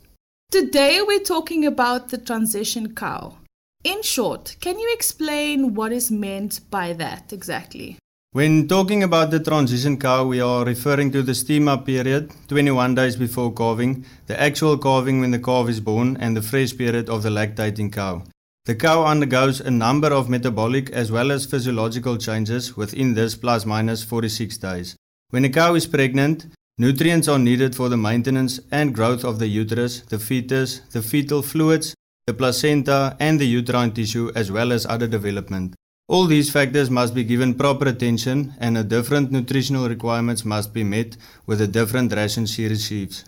Today 0.50 1.00
we're 1.00 1.21
talking 1.21 1.64
about 1.64 2.09
the 2.09 2.19
transition 2.19 2.92
cow. 2.92 3.37
In 3.85 4.02
short, 4.02 4.57
can 4.61 4.80
you 4.80 4.90
explain 4.92 5.75
what 5.75 5.92
is 5.92 6.11
meant 6.11 6.69
by 6.73 6.92
that 6.95 7.33
exactly? 7.33 7.99
When 8.33 8.66
talking 8.66 9.04
about 9.04 9.30
the 9.30 9.38
transition 9.38 9.97
cow, 9.97 10.25
we 10.25 10.40
are 10.40 10.64
referring 10.64 11.12
to 11.12 11.23
the 11.23 11.37
steam 11.37 11.69
up 11.69 11.87
period, 11.87 12.33
21 12.49 12.97
days 12.97 13.14
before 13.14 13.54
calving, 13.54 14.04
the 14.26 14.40
actual 14.40 14.76
calving 14.76 15.21
when 15.21 15.30
the 15.30 15.38
calf 15.38 15.69
is 15.69 15.78
born, 15.78 16.16
and 16.16 16.37
the 16.37 16.42
fresh 16.42 16.76
period 16.76 17.09
of 17.09 17.23
the 17.23 17.30
lactating 17.30 17.92
cow. 17.92 18.25
The 18.64 18.75
cow 18.75 19.04
undergoes 19.04 19.61
a 19.61 19.71
number 19.71 20.09
of 20.09 20.28
metabolic 20.28 20.90
as 20.90 21.12
well 21.12 21.30
as 21.30 21.47
physiological 21.47 22.16
changes 22.16 22.76
within 22.76 23.14
this 23.14 23.37
plus 23.37 23.64
minus 23.64 24.02
46 24.02 24.59
days. 24.59 24.97
When 25.28 25.45
a 25.45 25.49
cow 25.49 25.76
is 25.76 25.87
pregnant, 25.87 26.49
nutrients 26.80 27.28
are 27.28 27.38
needed 27.38 27.76
for 27.76 27.90
the 27.90 27.96
maintenance 27.96 28.58
and 28.72 28.94
growth 28.94 29.22
of 29.22 29.38
the 29.38 29.46
uterus, 29.46 30.00
the 30.00 30.18
fetus, 30.18 30.80
the 30.92 31.02
fetal 31.02 31.42
fluids, 31.42 31.94
the 32.26 32.32
placenta, 32.32 33.14
and 33.20 33.38
the 33.38 33.46
uterine 33.46 33.92
tissue, 33.92 34.32
as 34.34 34.50
well 34.50 34.72
as 34.72 34.87
other 34.87 35.06
development. 35.06 35.75
All 36.08 36.25
these 36.25 36.50
factors 36.50 36.88
must 36.88 37.14
be 37.14 37.22
given 37.22 37.52
proper 37.52 37.87
attention 37.87 38.54
and 38.58 38.78
a 38.78 38.82
different 38.82 39.30
nutritional 39.30 39.90
requirements 39.90 40.42
must 40.46 40.72
be 40.72 40.82
met 40.82 41.18
with 41.44 41.58
the 41.58 41.66
different 41.66 42.14
rations 42.14 42.54
she 42.54 42.66
receives. 42.66 43.26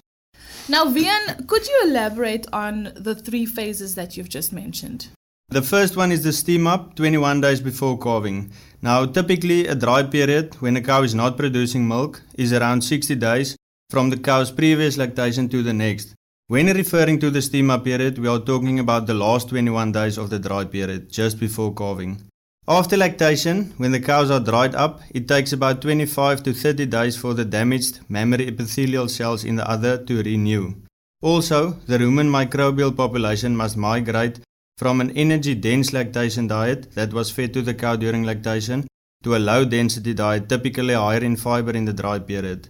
Now, 0.66 0.86
Wiaan, 0.86 1.46
could 1.46 1.68
you 1.68 1.82
elaborate 1.84 2.46
on 2.54 2.92
the 2.96 3.14
three 3.14 3.44
phases 3.44 3.96
that 3.96 4.16
you've 4.16 4.30
just 4.30 4.50
mentioned? 4.52 5.08
The 5.52 5.60
first 5.60 5.98
one 5.98 6.10
is 6.12 6.24
the 6.24 6.32
steam 6.32 6.66
up 6.66 6.94
21 6.94 7.42
days 7.42 7.60
before 7.60 7.98
calving. 7.98 8.50
Now, 8.80 9.04
typically, 9.04 9.66
a 9.66 9.74
dry 9.74 10.02
period 10.02 10.54
when 10.60 10.78
a 10.78 10.80
cow 10.80 11.02
is 11.02 11.14
not 11.14 11.36
producing 11.36 11.86
milk 11.86 12.22
is 12.38 12.54
around 12.54 12.80
60 12.80 13.16
days 13.16 13.54
from 13.90 14.08
the 14.08 14.16
cow's 14.16 14.50
previous 14.50 14.96
lactation 14.96 15.50
to 15.50 15.62
the 15.62 15.74
next. 15.74 16.14
When 16.46 16.68
referring 16.68 17.20
to 17.20 17.28
the 17.28 17.42
steam 17.42 17.70
up 17.70 17.84
period, 17.84 18.16
we 18.16 18.28
are 18.28 18.38
talking 18.38 18.78
about 18.78 19.06
the 19.06 19.12
last 19.12 19.50
21 19.50 19.92
days 19.92 20.16
of 20.16 20.30
the 20.30 20.38
dry 20.38 20.64
period, 20.64 21.12
just 21.12 21.38
before 21.38 21.74
calving. 21.74 22.22
After 22.66 22.96
lactation, 22.96 23.74
when 23.76 23.92
the 23.92 24.00
cows 24.00 24.30
are 24.30 24.40
dried 24.40 24.74
up, 24.74 25.02
it 25.10 25.28
takes 25.28 25.52
about 25.52 25.82
25 25.82 26.42
to 26.44 26.54
30 26.54 26.86
days 26.86 27.18
for 27.18 27.34
the 27.34 27.44
damaged 27.44 28.00
mammary 28.08 28.48
epithelial 28.48 29.06
cells 29.06 29.44
in 29.44 29.56
the 29.56 29.70
udder 29.70 29.98
to 29.98 30.22
renew. 30.22 30.76
Also, 31.20 31.72
the 31.88 31.98
rumen 31.98 32.30
microbial 32.30 32.96
population 32.96 33.54
must 33.54 33.76
migrate 33.76 34.40
from 34.78 35.00
an 35.00 35.10
energy 35.12 35.54
dense 35.54 35.92
lactation 35.92 36.46
diet 36.46 36.92
that 36.94 37.12
was 37.12 37.30
fed 37.30 37.52
to 37.54 37.62
the 37.62 37.74
cow 37.74 37.96
during 37.96 38.24
lactation 38.24 38.86
to 39.22 39.36
a 39.36 39.38
low 39.38 39.64
density 39.64 40.14
diet, 40.14 40.48
typically 40.48 40.94
higher 40.94 41.22
in 41.22 41.36
fiber 41.36 41.72
in 41.72 41.84
the 41.84 41.92
dry 41.92 42.18
period. 42.18 42.68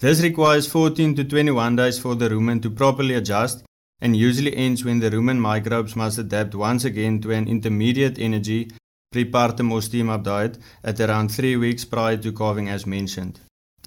This 0.00 0.22
requires 0.22 0.66
14 0.66 1.14
to 1.16 1.24
21 1.24 1.76
days 1.76 1.98
for 1.98 2.14
the 2.14 2.30
rumen 2.30 2.62
to 2.62 2.70
properly 2.70 3.14
adjust 3.14 3.62
and 4.00 4.16
usually 4.16 4.56
ends 4.56 4.82
when 4.82 5.00
the 5.00 5.10
rumen 5.10 5.38
microbes 5.38 5.94
must 5.94 6.18
adapt 6.18 6.54
once 6.54 6.84
again 6.86 7.20
to 7.20 7.32
an 7.32 7.46
intermediate 7.46 8.18
energy 8.18 8.70
prepartum 9.14 9.70
or 9.70 9.82
steam 9.82 10.08
up 10.08 10.22
diet 10.22 10.56
at 10.84 11.00
around 11.00 11.30
3 11.30 11.56
weeks 11.56 11.84
prior 11.84 12.16
to 12.16 12.32
calving 12.32 12.68
as 12.68 12.86
mentioned. 12.86 13.40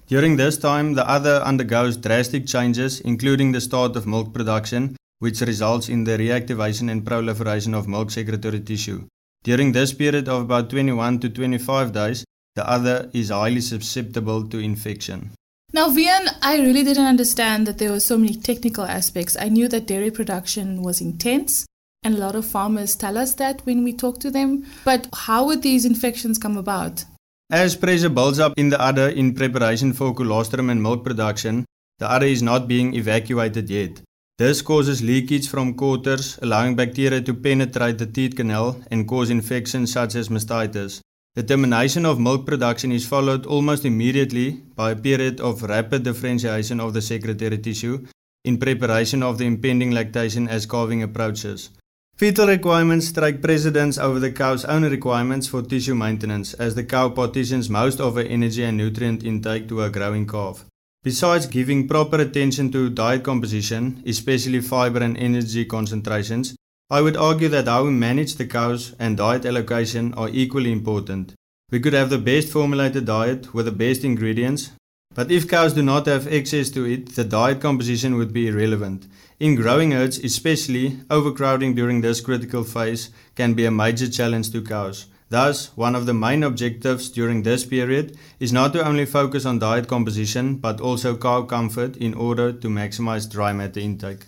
During 0.06 0.36
this 0.36 0.58
time, 0.58 0.92
the 0.94 1.08
udder 1.10 1.40
undergoes 1.44 1.96
drastic 1.96 2.46
changes, 2.46 3.00
including 3.00 3.52
the 3.52 3.60
start 3.60 3.96
of 3.96 4.06
milk 4.06 4.34
production, 4.34 4.96
which 5.24 5.40
results 5.40 5.88
in 5.88 6.04
the 6.04 6.18
reactivation 6.18 6.90
and 6.92 7.06
proliferation 7.06 7.72
of 7.72 7.88
milk 7.88 8.10
secretory 8.10 8.60
tissue. 8.60 8.98
During 9.42 9.72
this 9.72 9.94
period 9.94 10.28
of 10.28 10.42
about 10.42 10.68
21 10.68 11.20
to 11.20 11.30
25 11.30 11.92
days, 11.92 12.24
the 12.56 12.68
udder 12.70 13.10
is 13.14 13.30
highly 13.30 13.62
susceptible 13.62 14.46
to 14.48 14.58
infection. 14.58 15.30
Now, 15.72 15.88
Wiaan, 15.88 16.28
I 16.42 16.58
really 16.58 16.84
didn't 16.84 17.06
understand 17.06 17.66
that 17.66 17.78
there 17.78 17.90
were 17.90 18.00
so 18.00 18.18
many 18.18 18.36
technical 18.36 18.84
aspects. 18.84 19.36
I 19.40 19.48
knew 19.48 19.66
that 19.68 19.86
dairy 19.86 20.10
production 20.10 20.82
was 20.82 21.00
intense, 21.00 21.66
and 22.04 22.14
a 22.14 22.18
lot 22.18 22.36
of 22.36 22.46
farmers 22.46 22.94
tell 22.94 23.16
us 23.18 23.34
that 23.42 23.64
when 23.66 23.82
we 23.82 23.92
talk 23.92 24.20
to 24.20 24.30
them. 24.30 24.66
But 24.84 25.08
how 25.26 25.46
would 25.46 25.62
these 25.62 25.84
infections 25.86 26.38
come 26.38 26.58
about? 26.58 27.04
As 27.50 27.76
pressure 27.76 28.10
builds 28.10 28.38
up 28.38 28.58
in 28.58 28.68
the 28.68 28.80
udder 28.80 29.08
in 29.08 29.34
preparation 29.34 29.94
for 29.94 30.14
colostrum 30.14 30.70
and 30.70 30.82
milk 30.82 31.02
production, 31.02 31.64
the 31.98 32.10
udder 32.10 32.26
is 32.26 32.42
not 32.42 32.68
being 32.68 32.94
evacuated 32.94 33.70
yet. 33.70 34.02
This 34.36 34.62
causes 34.62 35.00
leakage 35.00 35.48
from 35.48 35.74
quarters, 35.74 36.40
allowing 36.42 36.74
bacteria 36.74 37.20
to 37.20 37.34
penetrate 37.34 37.98
the 37.98 38.06
teat 38.06 38.36
canal 38.36 38.82
and 38.90 39.06
cause 39.06 39.30
infections 39.30 39.92
such 39.92 40.16
as 40.16 40.28
mastitis. 40.28 41.00
The 41.36 41.44
termination 41.44 42.04
of 42.04 42.18
milk 42.18 42.44
production 42.44 42.90
is 42.90 43.06
followed 43.06 43.46
almost 43.46 43.84
immediately 43.84 44.62
by 44.74 44.90
a 44.90 44.96
period 44.96 45.40
of 45.40 45.62
rapid 45.62 46.02
differentiation 46.02 46.80
of 46.80 46.94
the 46.94 47.00
secretory 47.00 47.58
tissue 47.58 48.06
in 48.44 48.58
preparation 48.58 49.22
of 49.22 49.38
the 49.38 49.46
impending 49.46 49.92
lactation 49.92 50.48
as 50.48 50.66
calving 50.66 51.04
approaches. 51.04 51.70
Fetal 52.16 52.48
requirements 52.48 53.12
take 53.12 53.40
precedence 53.40 53.98
over 53.98 54.18
the 54.18 54.32
cow's 54.32 54.64
own 54.64 54.82
requirements 54.82 55.46
for 55.46 55.62
tissue 55.62 55.94
maintenance 55.94 56.54
as 56.54 56.74
the 56.74 56.82
cow 56.82 57.08
partitions 57.08 57.70
most 57.70 58.00
of 58.00 58.16
her 58.16 58.22
energy 58.22 58.64
and 58.64 58.76
nutrient 58.76 59.22
intake 59.22 59.68
to 59.68 59.82
a 59.82 59.90
growing 59.90 60.26
calf. 60.26 60.64
Besides 61.04 61.44
giving 61.48 61.86
proper 61.86 62.16
attention 62.16 62.72
to 62.72 62.88
diet 62.88 63.24
composition, 63.24 64.02
especially 64.06 64.62
fiber 64.62 65.00
and 65.00 65.18
energy 65.18 65.66
concentrations, 65.66 66.56
I 66.88 67.02
would 67.02 67.18
argue 67.18 67.50
that 67.50 67.66
how 67.66 67.84
we 67.84 67.90
manage 67.90 68.36
the 68.36 68.46
cows 68.46 68.94
and 68.98 69.14
diet 69.14 69.44
allocation 69.44 70.14
are 70.14 70.30
equally 70.30 70.72
important. 70.72 71.34
We 71.70 71.80
could 71.80 71.92
have 71.92 72.08
the 72.08 72.16
best 72.16 72.48
formulated 72.48 73.04
diet 73.04 73.52
with 73.52 73.66
the 73.66 73.72
best 73.72 74.02
ingredients, 74.02 74.70
but 75.14 75.30
if 75.30 75.46
cows 75.46 75.74
do 75.74 75.82
not 75.82 76.06
have 76.06 76.32
access 76.32 76.70
to 76.70 76.86
it, 76.86 77.14
the 77.14 77.24
diet 77.24 77.60
composition 77.60 78.16
would 78.16 78.32
be 78.32 78.48
irrelevant. 78.48 79.06
In 79.38 79.56
growing 79.56 79.90
herds, 79.90 80.18
especially, 80.18 81.00
overcrowding 81.10 81.74
during 81.74 82.00
this 82.00 82.22
critical 82.22 82.64
phase 82.64 83.10
can 83.34 83.52
be 83.52 83.66
a 83.66 83.70
major 83.70 84.08
challenge 84.08 84.52
to 84.52 84.62
cows. 84.62 85.04
Thus, 85.34 85.76
one 85.76 85.96
of 85.96 86.06
the 86.06 86.14
main 86.14 86.44
objectives 86.44 87.10
during 87.10 87.42
this 87.42 87.64
period 87.64 88.16
is 88.38 88.52
not 88.52 88.72
to 88.72 88.86
only 88.86 89.04
focus 89.04 89.44
on 89.44 89.58
diet 89.58 89.88
composition 89.88 90.58
but 90.58 90.80
also 90.80 91.16
cow 91.16 91.42
comfort 91.42 91.96
in 91.96 92.14
order 92.14 92.52
to 92.52 92.68
maximize 92.68 93.28
dry 93.28 93.52
matter 93.52 93.80
intake. 93.80 94.26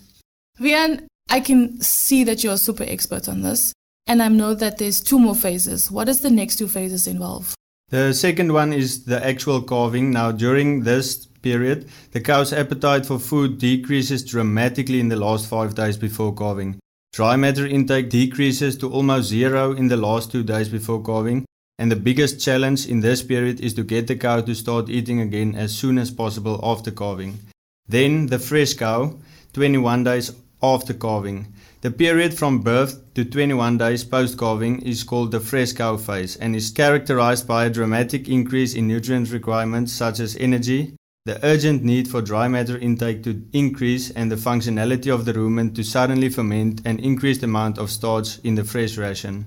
Wiaan, 0.59 1.07
I 1.31 1.39
can 1.39 1.81
see 1.81 2.25
that 2.25 2.43
you're 2.43 2.55
a 2.55 2.59
super 2.59 2.83
expert 2.83 3.29
on 3.29 3.43
this, 3.43 3.73
and 4.09 4.21
I 4.21 4.27
know 4.27 4.53
that 4.55 4.79
there's 4.79 5.01
two 5.01 5.21
more 5.21 5.37
phases. 5.37 5.93
What 5.93 6.07
does 6.07 6.23
the 6.23 6.31
next 6.31 6.57
two 6.57 6.67
phases 6.67 7.07
involve? 7.07 7.55
The 7.91 8.13
second 8.13 8.53
one 8.53 8.73
is 8.73 9.05
the 9.05 9.25
actual 9.25 9.63
calving. 9.63 10.11
Now, 10.11 10.33
during 10.33 10.83
this 10.83 11.27
period, 11.41 11.89
the 12.11 12.21
cow's 12.21 12.53
appetite 12.53 13.07
for 13.07 13.21
food 13.21 13.59
decreases 13.59 14.25
dramatically 14.25 14.99
in 14.99 15.09
the 15.09 15.23
last 15.27 15.47
five 15.47 15.77
days 15.77 15.97
before 15.97 16.35
calving. 16.35 16.81
Dry 17.17 17.35
matter 17.35 17.67
intake 17.67 18.11
decreases 18.11 18.77
to 18.77 18.93
almost 18.93 19.31
zero 19.31 19.73
in 19.73 19.89
the 19.89 19.97
last 19.97 20.31
two 20.31 20.43
days 20.43 20.69
before 20.69 21.03
calving, 21.03 21.47
and 21.79 21.91
the 21.91 21.97
biggest 21.97 22.39
challenge 22.39 22.87
in 22.87 23.01
this 23.01 23.23
period 23.23 23.59
is 23.59 23.73
to 23.73 23.85
get 23.85 24.07
the 24.07 24.17
cow 24.17 24.43
to 24.43 24.55
start 24.55 24.91
eating 24.91 25.23
again 25.23 25.55
as 25.55 25.75
soon 25.75 25.97
as 25.97 26.11
possible 26.11 26.61
after 26.63 26.91
calving. 26.91 27.39
Then 27.89 28.27
the 28.27 28.39
fresh 28.39 28.75
cow, 28.75 29.15
21 29.55 30.05
days 30.05 30.33
after 30.63 30.93
calving. 30.93 31.55
The 31.81 31.91
period 31.91 32.35
from 32.35 32.61
birth 32.61 33.01
to 33.15 33.25
21 33.25 33.79
days 33.79 34.05
post 34.05 34.39
calving 34.39 34.83
is 34.83 35.03
called 35.03 35.31
the 35.31 35.41
fresh 35.41 35.73
cow 35.73 35.97
phase 35.97 36.37
and 36.37 36.55
is 36.55 36.71
characterized 36.71 37.49
by 37.49 37.65
a 37.65 37.71
dramatic 37.71 38.29
increase 38.29 38.75
in 38.75 38.89
nutrient 38.89 39.31
requirements 39.31 39.91
such 39.91 40.21
as 40.21 40.37
energy, 40.37 40.95
the 41.27 41.45
urgent 41.45 41.83
need 41.83 42.07
for 42.09 42.23
dry 42.23 42.47
matter 42.47 42.79
intake 42.79 43.25
to 43.25 43.43
increase, 43.53 44.11
and 44.11 44.31
the 44.31 44.37
functionality 44.37 45.13
of 45.13 45.25
the 45.25 45.33
rumen 45.35 45.75
to 45.75 45.83
suddenly 45.83 46.29
ferment 46.29 46.81
an 46.87 47.01
increased 47.01 47.43
amount 47.43 47.79
of 47.79 47.91
starch 47.91 48.39
in 48.45 48.55
the 48.55 48.63
fresh 48.63 48.97
ration. 48.97 49.45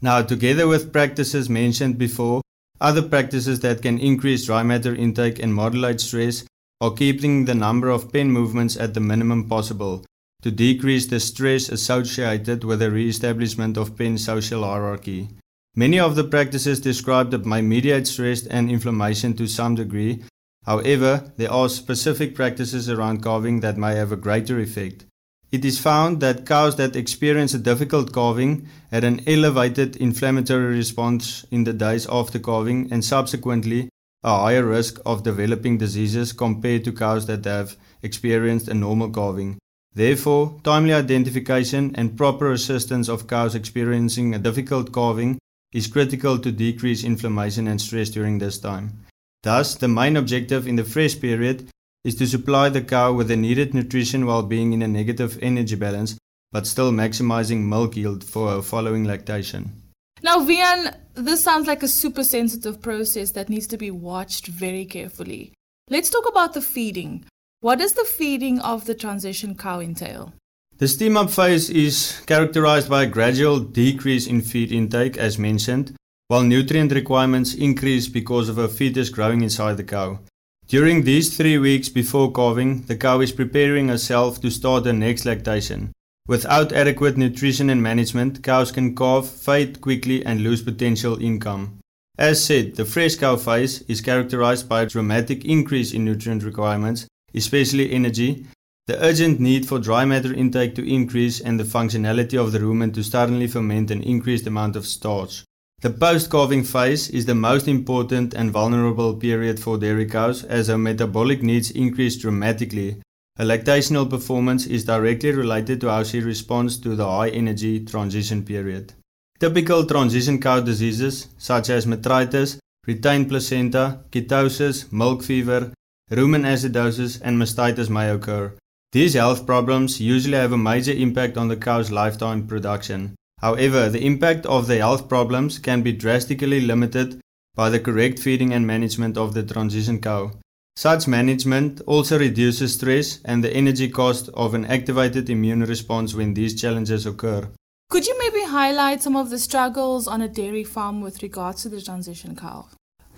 Now, 0.00 0.22
together 0.22 0.66
with 0.66 0.90
practices 0.90 1.50
mentioned 1.50 1.98
before, 1.98 2.40
other 2.80 3.02
practices 3.02 3.60
that 3.60 3.82
can 3.82 3.98
increase 3.98 4.46
dry 4.46 4.62
matter 4.62 4.94
intake 4.94 5.38
and 5.38 5.54
modulate 5.54 6.00
stress 6.00 6.44
are 6.80 6.92
keeping 6.92 7.44
the 7.44 7.54
number 7.54 7.90
of 7.90 8.10
pen 8.10 8.30
movements 8.30 8.76
at 8.76 8.94
the 8.94 9.00
minimum 9.00 9.48
possible 9.48 10.06
to 10.40 10.50
decrease 10.50 11.06
the 11.06 11.20
stress 11.20 11.68
associated 11.68 12.64
with 12.64 12.78
the 12.78 12.90
re-establishment 12.90 13.76
of 13.76 13.98
pen 13.98 14.16
social 14.16 14.64
hierarchy. 14.64 15.28
Many 15.74 15.98
of 15.98 16.16
the 16.16 16.24
practices 16.24 16.80
described 16.80 17.44
may 17.44 17.60
mediate 17.60 18.06
stress 18.06 18.46
and 18.46 18.70
inflammation 18.70 19.34
to 19.34 19.46
some 19.46 19.74
degree. 19.74 20.22
However, 20.68 21.32
there 21.38 21.50
are 21.50 21.70
specific 21.70 22.34
practices 22.34 22.90
around 22.90 23.22
calving 23.22 23.60
that 23.60 23.78
may 23.78 23.94
have 23.94 24.12
a 24.12 24.16
greater 24.16 24.60
effect. 24.60 25.06
It 25.50 25.64
is 25.64 25.78
found 25.78 26.20
that 26.20 26.44
cows 26.44 26.76
that 26.76 26.94
experience 26.94 27.54
a 27.54 27.58
difficult 27.58 28.12
calving 28.12 28.68
had 28.90 29.02
an 29.02 29.22
elevated 29.26 29.96
inflammatory 29.96 30.76
response 30.76 31.46
in 31.50 31.64
the 31.64 31.72
days 31.72 32.06
after 32.10 32.38
calving 32.38 32.92
and 32.92 33.02
subsequently 33.02 33.88
a 34.22 34.40
higher 34.40 34.66
risk 34.66 35.00
of 35.06 35.22
developing 35.22 35.78
diseases 35.78 36.34
compared 36.34 36.84
to 36.84 36.92
cows 36.92 37.24
that 37.28 37.46
have 37.46 37.78
experienced 38.02 38.68
a 38.68 38.74
normal 38.74 39.08
calving. 39.08 39.56
Therefore, 39.94 40.60
timely 40.64 40.92
identification 40.92 41.94
and 41.94 42.18
proper 42.18 42.52
assistance 42.52 43.08
of 43.08 43.26
cows 43.26 43.54
experiencing 43.54 44.34
a 44.34 44.38
difficult 44.38 44.92
calving 44.92 45.38
is 45.72 45.86
critical 45.86 46.38
to 46.38 46.52
decrease 46.52 47.04
inflammation 47.04 47.66
and 47.68 47.80
stress 47.80 48.10
during 48.10 48.36
this 48.36 48.58
time. 48.58 49.07
Thus, 49.42 49.74
the 49.74 49.88
main 49.88 50.16
objective 50.16 50.66
in 50.66 50.76
the 50.76 50.84
fresh 50.84 51.20
period 51.20 51.68
is 52.04 52.14
to 52.16 52.26
supply 52.26 52.68
the 52.68 52.80
cow 52.80 53.12
with 53.12 53.28
the 53.28 53.36
needed 53.36 53.74
nutrition 53.74 54.26
while 54.26 54.42
being 54.42 54.72
in 54.72 54.82
a 54.82 54.88
negative 54.88 55.38
energy 55.42 55.76
balance, 55.76 56.16
but 56.52 56.66
still 56.66 56.92
maximizing 56.92 57.68
milk 57.68 57.96
yield 57.96 58.24
for 58.24 58.62
following 58.62 59.04
lactation. 59.04 59.82
Now, 60.22 60.38
Wiaan, 60.38 60.96
this 61.14 61.44
sounds 61.44 61.66
like 61.66 61.82
a 61.82 61.88
super 61.88 62.24
sensitive 62.24 62.80
process 62.80 63.32
that 63.32 63.48
needs 63.48 63.66
to 63.68 63.76
be 63.76 63.90
watched 63.90 64.48
very 64.48 64.84
carefully. 64.84 65.52
Let's 65.88 66.10
talk 66.10 66.28
about 66.28 66.54
the 66.54 66.60
feeding. 66.60 67.24
What 67.60 67.78
does 67.78 67.92
the 67.92 68.04
feeding 68.04 68.60
of 68.60 68.86
the 68.86 68.94
transition 68.94 69.54
cow 69.54 69.80
entail? 69.80 70.32
The 70.78 70.88
steam 70.88 71.16
up 71.16 71.30
phase 71.30 71.70
is 71.70 72.22
characterized 72.26 72.88
by 72.88 73.02
a 73.04 73.06
gradual 73.06 73.58
decrease 73.58 74.26
in 74.26 74.42
feed 74.42 74.70
intake, 74.70 75.16
as 75.16 75.38
mentioned, 75.38 75.96
while 76.28 76.42
nutrient 76.42 76.92
requirements 76.92 77.54
increase 77.54 78.08
because 78.08 78.48
of 78.48 78.56
a 78.56 78.68
fetus 78.68 79.10
growing 79.10 79.42
inside 79.42 79.76
the 79.76 79.84
cow. 79.84 80.20
During 80.66 81.02
these 81.02 81.36
three 81.36 81.58
weeks 81.58 81.88
before 81.88 82.30
calving, 82.32 82.82
the 82.82 82.96
cow 82.96 83.20
is 83.20 83.32
preparing 83.32 83.88
herself 83.88 84.40
to 84.42 84.50
start 84.50 84.86
her 84.86 84.92
next 84.92 85.24
lactation. 85.24 85.92
Without 86.26 86.72
adequate 86.72 87.16
nutrition 87.16 87.70
and 87.70 87.82
management, 87.82 88.42
cows 88.42 88.70
can 88.70 88.94
calve, 88.94 89.28
fade 89.28 89.80
quickly, 89.80 90.24
and 90.24 90.42
lose 90.42 90.62
potential 90.62 91.20
income. 91.20 91.78
As 92.18 92.44
said, 92.44 92.76
the 92.76 92.84
fresh 92.84 93.16
cow 93.16 93.36
phase 93.36 93.82
is 93.82 94.00
characterized 94.00 94.68
by 94.68 94.82
a 94.82 94.86
dramatic 94.86 95.44
increase 95.44 95.92
in 95.92 96.04
nutrient 96.04 96.42
requirements 96.42 97.06
especially 97.34 97.92
energy, 97.92 98.46
the 98.86 99.02
urgent 99.04 99.38
need 99.38 99.66
for 99.66 99.78
dry 99.78 100.04
matter 100.04 100.32
intake 100.32 100.74
to 100.74 100.88
increase, 100.88 101.40
and 101.40 101.60
the 101.60 101.64
functionality 101.64 102.40
of 102.40 102.52
the 102.52 102.58
rumen 102.58 102.92
to 102.94 103.04
suddenly 103.04 103.46
ferment 103.46 103.90
an 103.90 104.02
increased 104.02 104.46
amount 104.46 104.76
of 104.76 104.86
starch. 104.86 105.44
The 105.80 105.90
post 105.90 106.28
calving 106.28 106.64
phase 106.64 107.08
is 107.08 107.26
the 107.26 107.36
most 107.36 107.68
important 107.68 108.34
and 108.34 108.50
vulnerable 108.50 109.14
period 109.14 109.60
for 109.60 109.78
dairy 109.78 110.06
cows 110.06 110.42
as 110.42 110.66
her 110.66 110.76
metabolic 110.76 111.40
needs 111.40 111.70
increase 111.70 112.16
dramatically. 112.16 113.00
Her 113.36 113.44
lactational 113.44 114.10
performance 114.10 114.66
is 114.66 114.84
directly 114.84 115.30
related 115.30 115.80
to 115.82 115.88
how 115.88 116.02
she 116.02 116.18
responds 116.18 116.78
to 116.78 116.96
the 116.96 117.08
high 117.08 117.28
energy 117.28 117.84
transition 117.84 118.44
period. 118.44 118.94
Typical 119.38 119.86
transition 119.86 120.40
cow 120.40 120.58
diseases 120.58 121.28
such 121.38 121.70
as 121.70 121.86
metritis, 121.86 122.58
retained 122.84 123.28
placenta, 123.28 124.00
ketosis, 124.10 124.90
milk 124.90 125.22
fever, 125.22 125.72
rumen 126.10 126.44
acidosis, 126.44 127.20
and 127.22 127.40
mastitis 127.40 127.88
may 127.88 128.10
occur. 128.10 128.52
These 128.90 129.14
health 129.14 129.46
problems 129.46 130.00
usually 130.00 130.38
have 130.38 130.50
a 130.50 130.58
major 130.58 130.90
impact 130.92 131.36
on 131.36 131.46
the 131.46 131.56
cow's 131.56 131.92
lifetime 131.92 132.48
production. 132.48 133.14
However, 133.38 133.88
the 133.88 134.04
impact 134.04 134.46
of 134.46 134.66
the 134.66 134.78
health 134.78 135.08
problems 135.08 135.58
can 135.58 135.82
be 135.82 135.92
drastically 135.92 136.60
limited 136.60 137.20
by 137.54 137.70
the 137.70 137.80
correct 137.80 138.18
feeding 138.18 138.52
and 138.52 138.66
management 138.66 139.16
of 139.16 139.34
the 139.34 139.42
transition 139.42 140.00
cow. 140.00 140.32
Such 140.76 141.08
management 141.08 141.80
also 141.86 142.18
reduces 142.18 142.74
stress 142.74 143.20
and 143.24 143.42
the 143.42 143.52
energy 143.52 143.88
cost 143.88 144.28
of 144.34 144.54
an 144.54 144.64
activated 144.64 145.28
immune 145.28 145.64
response 145.64 146.14
when 146.14 146.34
these 146.34 146.60
challenges 146.60 147.04
occur. 147.04 147.48
Could 147.90 148.06
you 148.06 148.16
maybe 148.18 148.44
highlight 148.44 149.02
some 149.02 149.16
of 149.16 149.30
the 149.30 149.38
struggles 149.38 150.06
on 150.06 150.22
a 150.22 150.28
dairy 150.28 150.62
farm 150.62 151.00
with 151.00 151.22
regards 151.22 151.62
to 151.62 151.68
the 151.68 151.80
transition 151.80 152.36
cow? 152.36 152.68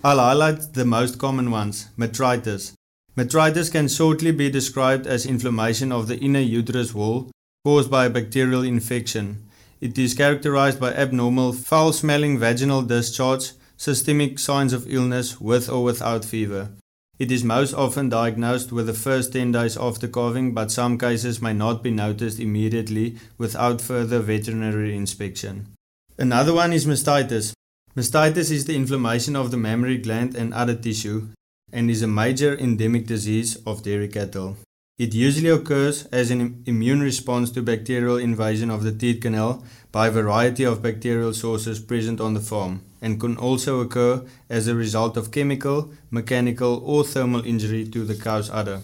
I'll 0.03 0.17
highlight 0.17 0.73
the 0.73 0.85
most 0.85 1.19
common 1.19 1.51
ones 1.51 1.89
metritis. 1.97 2.73
Metritis 3.15 3.71
can 3.71 3.87
shortly 3.87 4.31
be 4.31 4.49
described 4.49 5.05
as 5.05 5.25
inflammation 5.25 5.91
of 5.91 6.07
the 6.07 6.17
inner 6.17 6.39
uterus 6.39 6.95
wall 6.95 7.29
caused 7.63 7.91
by 7.91 8.05
a 8.05 8.09
bacterial 8.09 8.63
infection. 8.63 9.47
It 9.81 9.97
is 9.97 10.13
characterized 10.13 10.79
by 10.79 10.93
abnormal, 10.93 11.53
foul 11.53 11.91
smelling 11.91 12.37
vaginal 12.37 12.83
discharge, 12.83 13.53
systemic 13.77 14.37
signs 14.37 14.73
of 14.73 14.85
illness 14.87 15.41
with 15.41 15.67
or 15.67 15.83
without 15.83 16.23
fever. 16.23 16.69
It 17.17 17.31
is 17.31 17.43
most 17.43 17.73
often 17.73 18.07
diagnosed 18.07 18.71
with 18.71 18.85
the 18.85 18.93
first 18.93 19.33
10 19.33 19.53
days 19.53 19.77
after 19.77 20.07
calving, 20.07 20.53
but 20.53 20.69
some 20.69 20.99
cases 20.99 21.41
may 21.41 21.53
not 21.53 21.81
be 21.81 21.89
noticed 21.89 22.39
immediately 22.39 23.17
without 23.39 23.81
further 23.81 24.19
veterinary 24.19 24.95
inspection. 24.95 25.73
Another 26.15 26.53
one 26.53 26.73
is 26.73 26.85
mastitis. 26.85 27.53
Mastitis 27.95 28.51
is 28.51 28.65
the 28.65 28.75
inflammation 28.75 29.35
of 29.35 29.49
the 29.49 29.57
mammary 29.57 29.97
gland 29.97 30.35
and 30.35 30.53
other 30.53 30.75
tissue 30.75 31.29
and 31.73 31.89
is 31.89 32.03
a 32.03 32.07
major 32.07 32.55
endemic 32.55 33.07
disease 33.07 33.55
of 33.65 33.81
dairy 33.81 34.07
cattle. 34.07 34.57
It 35.01 35.15
usually 35.15 35.49
occurs 35.49 36.05
as 36.11 36.29
an 36.29 36.61
immune 36.67 37.01
response 37.01 37.49
to 37.53 37.63
bacterial 37.63 38.17
invasion 38.17 38.69
of 38.69 38.83
the 38.83 38.91
teat 38.91 39.19
canal 39.19 39.63
by 39.91 40.09
a 40.09 40.11
variety 40.11 40.63
of 40.63 40.83
bacterial 40.83 41.33
sources 41.33 41.79
present 41.79 42.21
on 42.21 42.35
the 42.35 42.39
farm 42.39 42.83
and 43.01 43.19
can 43.19 43.35
also 43.35 43.79
occur 43.79 44.23
as 44.47 44.67
a 44.67 44.75
result 44.75 45.17
of 45.17 45.31
chemical, 45.31 45.91
mechanical, 46.11 46.83
or 46.85 47.03
thermal 47.03 47.43
injury 47.43 47.83
to 47.83 48.05
the 48.05 48.13
cow's 48.13 48.51
udder. 48.51 48.81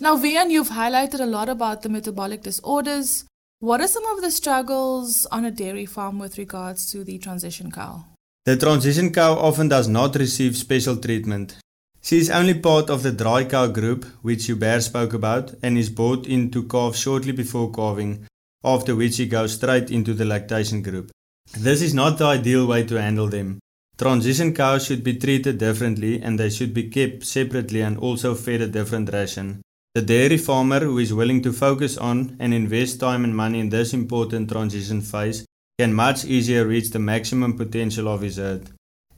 Now, 0.00 0.16
Wiaan, 0.16 0.50
you've 0.50 0.70
highlighted 0.70 1.20
a 1.20 1.26
lot 1.26 1.50
about 1.50 1.82
the 1.82 1.90
metabolic 1.90 2.40
disorders. 2.40 3.26
What 3.58 3.82
are 3.82 3.88
some 3.96 4.06
of 4.06 4.22
the 4.22 4.30
struggles 4.30 5.26
on 5.30 5.44
a 5.44 5.50
dairy 5.50 5.84
farm 5.84 6.18
with 6.18 6.38
regards 6.38 6.90
to 6.92 7.04
the 7.04 7.18
transition 7.18 7.70
cow? 7.70 8.06
The 8.46 8.56
transition 8.56 9.12
cow 9.12 9.34
often 9.34 9.68
does 9.68 9.88
not 9.88 10.16
receive 10.16 10.56
special 10.56 10.96
treatment. 10.96 11.59
She 12.02 12.18
is 12.18 12.30
only 12.30 12.54
part 12.54 12.88
of 12.88 13.02
the 13.02 13.12
dry 13.12 13.44
cow 13.44 13.66
group, 13.66 14.04
which 14.22 14.46
Hubert 14.46 14.82
spoke 14.82 15.12
about, 15.12 15.54
and 15.62 15.76
is 15.76 15.90
brought 15.90 16.26
in 16.26 16.50
to 16.50 16.64
calve 16.64 16.96
shortly 16.96 17.32
before 17.32 17.70
calving, 17.70 18.26
after 18.64 18.96
which 18.96 19.14
she 19.14 19.26
goes 19.26 19.54
straight 19.54 19.90
into 19.90 20.14
the 20.14 20.24
lactation 20.24 20.82
group. 20.82 21.10
This 21.56 21.82
is 21.82 21.94
not 21.94 22.18
the 22.18 22.24
ideal 22.24 22.66
way 22.66 22.84
to 22.84 23.00
handle 23.00 23.26
them. 23.28 23.58
Transition 23.98 24.54
cows 24.54 24.86
should 24.86 25.04
be 25.04 25.16
treated 25.16 25.58
differently 25.58 26.22
and 26.22 26.38
they 26.38 26.48
should 26.48 26.72
be 26.72 26.88
kept 26.88 27.26
separately 27.26 27.82
and 27.82 27.98
also 27.98 28.34
fed 28.34 28.62
a 28.62 28.66
different 28.66 29.12
ration. 29.12 29.60
The 29.94 30.02
dairy 30.02 30.38
farmer 30.38 30.80
who 30.80 30.98
is 30.98 31.12
willing 31.12 31.42
to 31.42 31.52
focus 31.52 31.98
on 31.98 32.36
and 32.38 32.54
invest 32.54 33.00
time 33.00 33.24
and 33.24 33.36
money 33.36 33.60
in 33.60 33.68
this 33.68 33.92
important 33.92 34.48
transition 34.48 35.02
phase 35.02 35.44
can 35.78 35.92
much 35.92 36.24
easier 36.24 36.66
reach 36.66 36.90
the 36.90 36.98
maximum 36.98 37.58
potential 37.58 38.08
of 38.08 38.22
his 38.22 38.36
herd. 38.36 38.70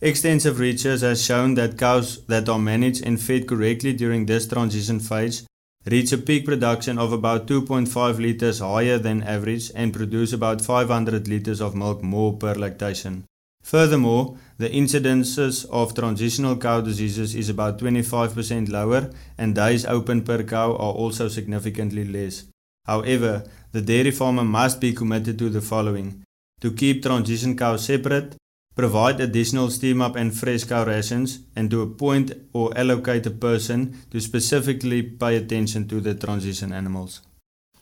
Extensive 0.04 0.58
research 0.58 1.02
has 1.02 1.24
shown 1.24 1.54
that 1.54 1.78
cows 1.78 2.24
that 2.26 2.48
are 2.48 2.58
managed 2.58 3.06
and 3.06 3.20
fed 3.20 3.46
correctly 3.46 3.92
during 3.92 4.26
this 4.26 4.48
transition 4.48 4.98
phase 4.98 5.46
reach 5.86 6.10
a 6.10 6.18
peak 6.18 6.44
production 6.44 6.98
of 6.98 7.12
about 7.12 7.46
2.5 7.46 8.18
liters 8.18 8.58
higher 8.58 8.98
than 8.98 9.22
average 9.22 9.70
and 9.76 9.92
produce 9.92 10.32
about 10.32 10.60
500 10.60 11.28
liters 11.28 11.60
of 11.60 11.76
milk 11.76 12.02
more 12.02 12.36
per 12.36 12.52
lactation. 12.54 13.22
Furthermore, 13.62 14.36
the 14.58 14.68
incidences 14.70 15.64
of 15.70 15.94
transitional 15.94 16.56
cow 16.56 16.80
diseases 16.80 17.36
is 17.36 17.48
about 17.48 17.78
25% 17.78 18.70
lower 18.70 19.08
and 19.38 19.54
days 19.54 19.86
open 19.86 20.22
per 20.22 20.42
cow 20.42 20.72
are 20.72 20.94
also 20.94 21.28
significantly 21.28 22.04
less. 22.04 22.46
However, 22.86 23.44
the 23.70 23.80
dairy 23.80 24.10
farmer 24.10 24.44
must 24.44 24.80
be 24.80 24.92
committed 24.92 25.38
to 25.38 25.48
the 25.48 25.60
following: 25.60 26.24
to 26.60 26.72
keep 26.72 27.04
transition 27.04 27.56
cows 27.56 27.84
separate, 27.84 28.34
provide 28.74 29.20
additional 29.20 29.70
steam 29.70 30.00
up 30.00 30.16
and 30.16 30.36
fresh 30.36 30.64
cow 30.64 30.84
rations, 30.84 31.40
and 31.54 31.70
to 31.70 31.82
appoint 31.82 32.32
or 32.52 32.76
allocate 32.76 33.26
a 33.26 33.30
person 33.30 33.98
to 34.10 34.20
specifically 34.20 35.02
pay 35.02 35.36
attention 35.36 35.86
to 35.88 36.00
the 36.00 36.14
transition 36.14 36.72
animals. 36.72 37.20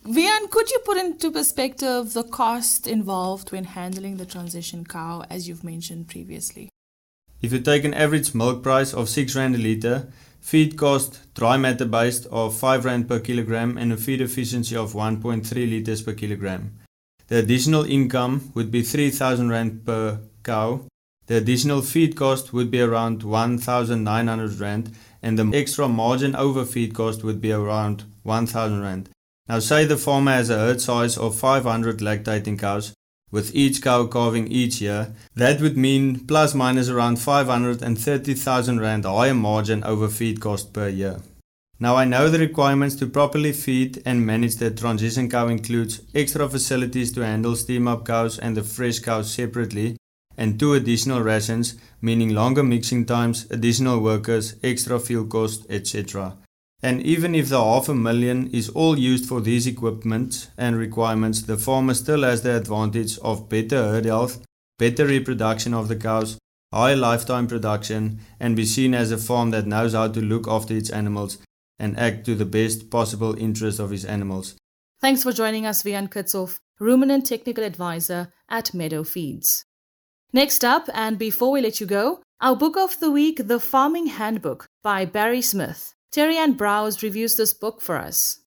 Wiaan, 0.05 0.49
could 0.51 0.71
you 0.71 0.79
put 0.85 0.97
into 0.97 1.31
perspective 1.31 2.15
the 2.15 2.25
cost 2.25 2.87
involved 2.87 3.53
when 3.53 3.65
handling 3.65 4.17
the 4.17 4.25
transition 4.25 4.85
cow, 4.85 5.25
as 5.29 5.47
you've 5.47 5.63
mentioned 5.63 6.09
previously? 6.09 6.71
If 7.43 7.53
you 7.53 7.61
take 7.61 7.85
an 7.85 7.95
average 7.95 8.35
milk 8.35 8.63
price 8.63 8.95
of 8.95 9.09
6 9.09 9.37
Rand 9.37 9.55
a 9.55 9.59
litre, 9.59 10.09
feed 10.41 10.77
cost 10.79 11.21
dry 11.35 11.57
matter 11.59 11.85
based 11.85 12.27
of 12.27 12.57
5 12.57 12.85
Rand 12.87 13.09
per 13.09 13.21
kilogram, 13.21 13.77
and 13.77 13.93
a 13.93 13.97
feed 13.97 14.23
efficiency 14.23 14.75
of 14.75 14.95
1.3 14.95 15.45
litres 15.55 16.03
per 16.03 16.15
kilogram, 16.15 16.73
the 17.29 17.37
additional 17.37 17.85
income 17.85 18.51
would 18.55 18.71
be 18.71 18.83
3,000 18.83 19.51
Rand 19.51 19.85
per 19.85 20.21
cow. 20.43 20.81
The 21.27 21.37
additional 21.37 21.83
feed 21.83 22.17
cost 22.17 22.53
would 22.53 22.71
be 22.71 22.81
around 22.81 23.23
1,900 23.23 24.59
Rand, 24.59 24.97
and 25.23 25.39
the 25.39 25.57
extra 25.57 25.87
margin 25.87 26.35
over 26.35 26.65
feed 26.65 26.95
cost 26.95 27.23
would 27.23 27.41
be 27.41 27.53
around 27.53 28.05
1,000 28.25 28.81
Rand. 28.81 29.11
Now, 29.49 29.59
say 29.59 29.85
the 29.85 29.97
farmer 29.97 30.33
has 30.33 30.51
a 30.51 30.59
herd 30.59 30.81
size 30.81 31.17
of 31.17 31.37
500 31.37 31.99
lactating 31.99 32.59
cows, 32.59 32.95
with 33.31 33.55
each 33.55 33.81
cow 33.83 34.07
calving 34.07 34.49
each 34.49 34.81
year. 34.81 35.15
That 35.35 35.61
would 35.61 35.77
mean 35.77 36.27
plus 36.27 36.55
minus 36.55 36.89
around 36.89 37.21
530,000 37.21 38.81
Rand 38.81 39.05
higher 39.05 39.35
margin 39.35 39.85
over 39.85 40.09
feed 40.09 40.41
cost 40.41 40.73
per 40.73 40.89
year. 40.89 41.21
Now 41.79 41.97
I 41.97 42.05
know 42.05 42.29
the 42.29 42.39
requirements 42.39 42.97
to 42.97 43.07
properly 43.07 43.53
feed 43.53 44.03
and 44.05 44.27
manage 44.27 44.57
the 44.57 44.71
transition 44.71 45.31
cow 45.31 45.49
includes 45.49 46.03
extra 46.15 46.49
facilities 46.49 47.13
to 47.13 47.25
handle 47.25 47.57
steam 47.57 47.89
up 47.89 48.05
cows 48.05 48.39
and 48.39 48.57
the 48.57 48.63
fresh 48.63 48.99
cows 48.99 49.33
separately 49.33 49.97
and 50.41 50.59
two 50.59 50.73
additional 50.73 51.23
rations 51.23 51.77
meaning 52.01 52.31
longer 52.31 52.63
mixing 52.63 53.05
times, 53.05 53.47
additional 53.51 54.01
workers, 54.01 54.57
extra 54.63 54.99
fuel 54.99 55.27
cost, 55.27 55.67
etc. 55.69 56.37
And 56.83 57.03
even 57.03 57.35
if 57.35 57.51
the 57.51 57.63
half 57.63 57.91
a 57.91 57.95
million 57.95 58.49
is 58.51 58.71
all 58.71 58.99
used 58.99 59.27
for 59.29 59.43
these 59.43 59.67
equipment 59.67 60.51
and 60.57 60.77
requirements, 60.77 61.43
the 61.43 61.59
farmer 61.59 61.93
still 61.93 62.23
has 62.23 62.43
the 62.43 62.57
advantage 62.57 63.19
of 63.19 63.51
better 63.51 63.83
herd 63.83 64.07
health, 64.07 64.43
better 64.79 65.07
reproduction 65.07 65.75
of 65.75 65.89
the 65.89 65.97
cows, 65.97 66.39
high 66.73 66.95
lifetime 66.95 67.47
production, 67.47 68.21
and 68.41 68.57
be 68.57 68.65
seen 68.65 68.95
as 68.95 69.13
a 69.13 69.19
farm 69.19 69.51
that 69.51 69.67
knows 69.67 69.93
how 69.93 70.09
to 70.09 70.23
look 70.23 70.49
after 70.49 70.75
its 70.75 70.89
animals 70.89 71.37
and 71.79 71.99
act 71.99 72.25
to 72.25 72.35
the 72.35 72.47
best 72.47 72.91
possible 72.91 73.37
interest 73.37 73.79
of 73.79 73.91
his 73.91 74.07
animals. 74.07 74.57
Thanks 75.03 75.23
for 75.23 75.33
joining 75.33 75.67
us, 75.67 75.83
Wiaan 75.83 76.09
Kitshoff, 76.09 76.61
Ruminant 76.79 77.27
Technical 77.27 77.65
Advisor 77.65 78.33
at 78.49 78.73
Meadow 78.73 79.05
Feeds. 79.05 79.65
Next 80.33 80.65
up, 80.65 80.89
and 80.95 81.19
before 81.19 81.51
we 81.51 81.61
let 81.61 81.81
you 81.81 81.87
go, 81.87 82.21
our 82.41 82.55
book 82.55 82.77
of 82.77 83.01
the 83.01 83.11
week, 83.11 83.49
The 83.49 83.59
Farming 83.59 84.07
Handbook 84.07 84.67
by 84.81 85.05
Barry 85.05 85.43
Smith. 85.43 85.93
Terry 86.13 86.37
Ann 86.37 86.53
Browse 86.53 87.03
reviews 87.03 87.35
this 87.35 87.53
book 87.53 87.81
for 87.81 87.97
us. 87.97 88.39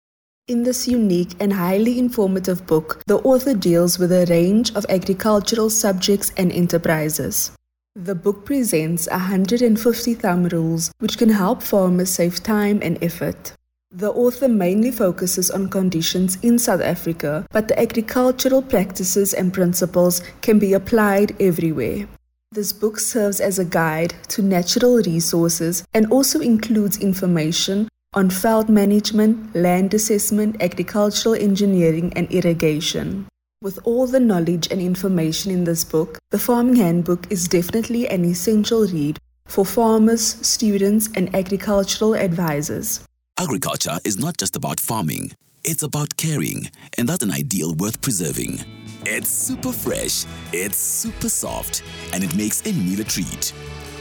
In 0.48 0.63
this 0.63 0.88
unique 0.88 1.36
and 1.41 1.52
highly 1.52 2.00
informative 2.00 2.65
book, 2.65 3.04
the 3.06 3.17
author 3.19 3.54
deals 3.54 4.00
with 4.00 4.13
a 4.13 4.26
range 4.30 4.74
of 4.76 4.86
agricultural 4.88 5.69
subjects 5.69 6.32
and 6.38 6.54
enterprises. 6.54 7.52
The 7.96 8.15
book 8.15 8.46
presents 8.46 9.10
150 9.10 10.13
thumb 10.13 10.46
rules 10.46 10.89
which 11.00 11.17
can 11.17 11.30
help 11.30 11.62
farmers 11.62 12.12
save 12.12 12.41
time 12.41 12.80
and 12.82 12.98
effort. 13.04 13.54
The 13.95 14.12
author 14.12 14.47
mainly 14.47 14.89
focuses 14.89 15.51
on 15.51 15.69
conditions 15.69 16.39
in 16.41 16.58
South 16.58 16.82
Africa, 16.82 17.45
but 17.51 17.67
the 17.67 17.79
agricultural 17.79 18.63
practices 18.63 19.36
and 19.36 19.53
principles 19.53 20.23
can 20.41 20.58
be 20.58 20.73
applied 20.73 21.39
everywhere. 21.39 22.08
This 22.51 22.73
book 22.73 22.99
serves 22.99 23.39
as 23.39 23.60
a 23.60 23.65
guide 23.65 24.15
to 24.29 24.41
natural 24.41 24.95
resources 24.97 25.86
and 25.93 26.12
also 26.12 26.39
includes 26.39 26.97
information 26.97 27.88
on 28.15 28.32
field 28.32 28.67
management, 28.67 29.56
land 29.56 29.93
assessment, 29.93 30.60
agricultural 30.60 31.36
engineering, 31.36 32.12
and 32.15 32.27
irrigation. 32.32 33.27
With 33.62 33.77
all 33.84 34.08
the 34.08 34.19
knowledge 34.19 34.69
and 34.71 34.82
information 34.82 35.51
in 35.51 35.65
this 35.65 35.84
book, 35.84 36.17
the 36.32 36.39
Farming 36.39 36.77
Handbook 36.77 37.32
is 37.32 37.47
definitely 37.47 38.10
an 38.10 38.25
essential 38.25 38.88
read 38.88 39.19
for 39.45 39.63
farmers, 39.63 40.23
students, 40.41 41.10
and 41.15 41.34
agricultural 41.36 42.15
advisors. 42.15 43.06
Agriculture 43.39 43.98
is 44.06 44.19
not 44.19 44.38
just 44.38 44.56
about 44.56 44.80
farming, 44.80 45.32
it's 45.63 45.82
about 45.82 46.15
caring, 46.17 46.69
and 47.00 47.10
that's 47.10 47.24
an 47.24 47.32
ideal 47.32 47.74
worth 47.76 48.00
preserving. 48.00 48.60
It's 49.06 49.28
super 49.28 49.72
fresh, 49.72 50.26
it's 50.54 50.78
super 50.78 51.30
soft, 51.30 51.84
and 52.13 52.24
it 52.24 52.36
makes 52.36 52.62
any 52.65 52.80
meal 52.80 53.02
a 53.02 53.04
treat. 53.04 53.52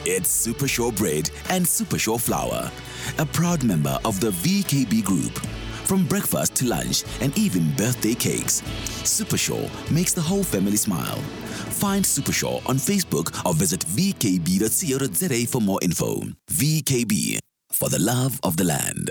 It's 0.05 0.29
Super 0.29 0.69
Sure 0.69 0.93
Bread 0.93 1.31
and 1.49 1.67
Super 1.67 1.99
Sure 1.99 2.19
Flour, 2.19 2.71
a 3.19 3.25
proud 3.25 3.65
member 3.65 3.99
of 4.05 4.21
the 4.21 4.31
VKB 4.31 5.03
Group. 5.03 5.39
From 5.87 6.07
breakfast 6.07 6.55
to 6.57 6.67
lunch 6.67 7.03
and 7.21 7.37
even 7.39 7.73
birthday 7.75 8.15
cakes, 8.15 8.63
Super 9.03 9.39
Sure 9.39 9.69
makes 9.91 10.13
the 10.13 10.21
whole 10.21 10.45
family 10.45 10.77
smile. 10.77 11.17
Find 11.81 12.05
Super 12.05 12.33
Sure 12.33 12.61
on 12.67 12.77
Facebook 12.77 13.45
or 13.47 13.55
visit 13.55 13.81
vkb.co.za 13.81 15.47
for 15.47 15.61
more 15.63 15.79
info. 15.83 16.21
VKB, 16.51 17.39
for 17.73 17.89
the 17.89 17.99
love 17.99 18.39
of 18.43 18.57
the 18.57 18.65
land. 18.65 19.11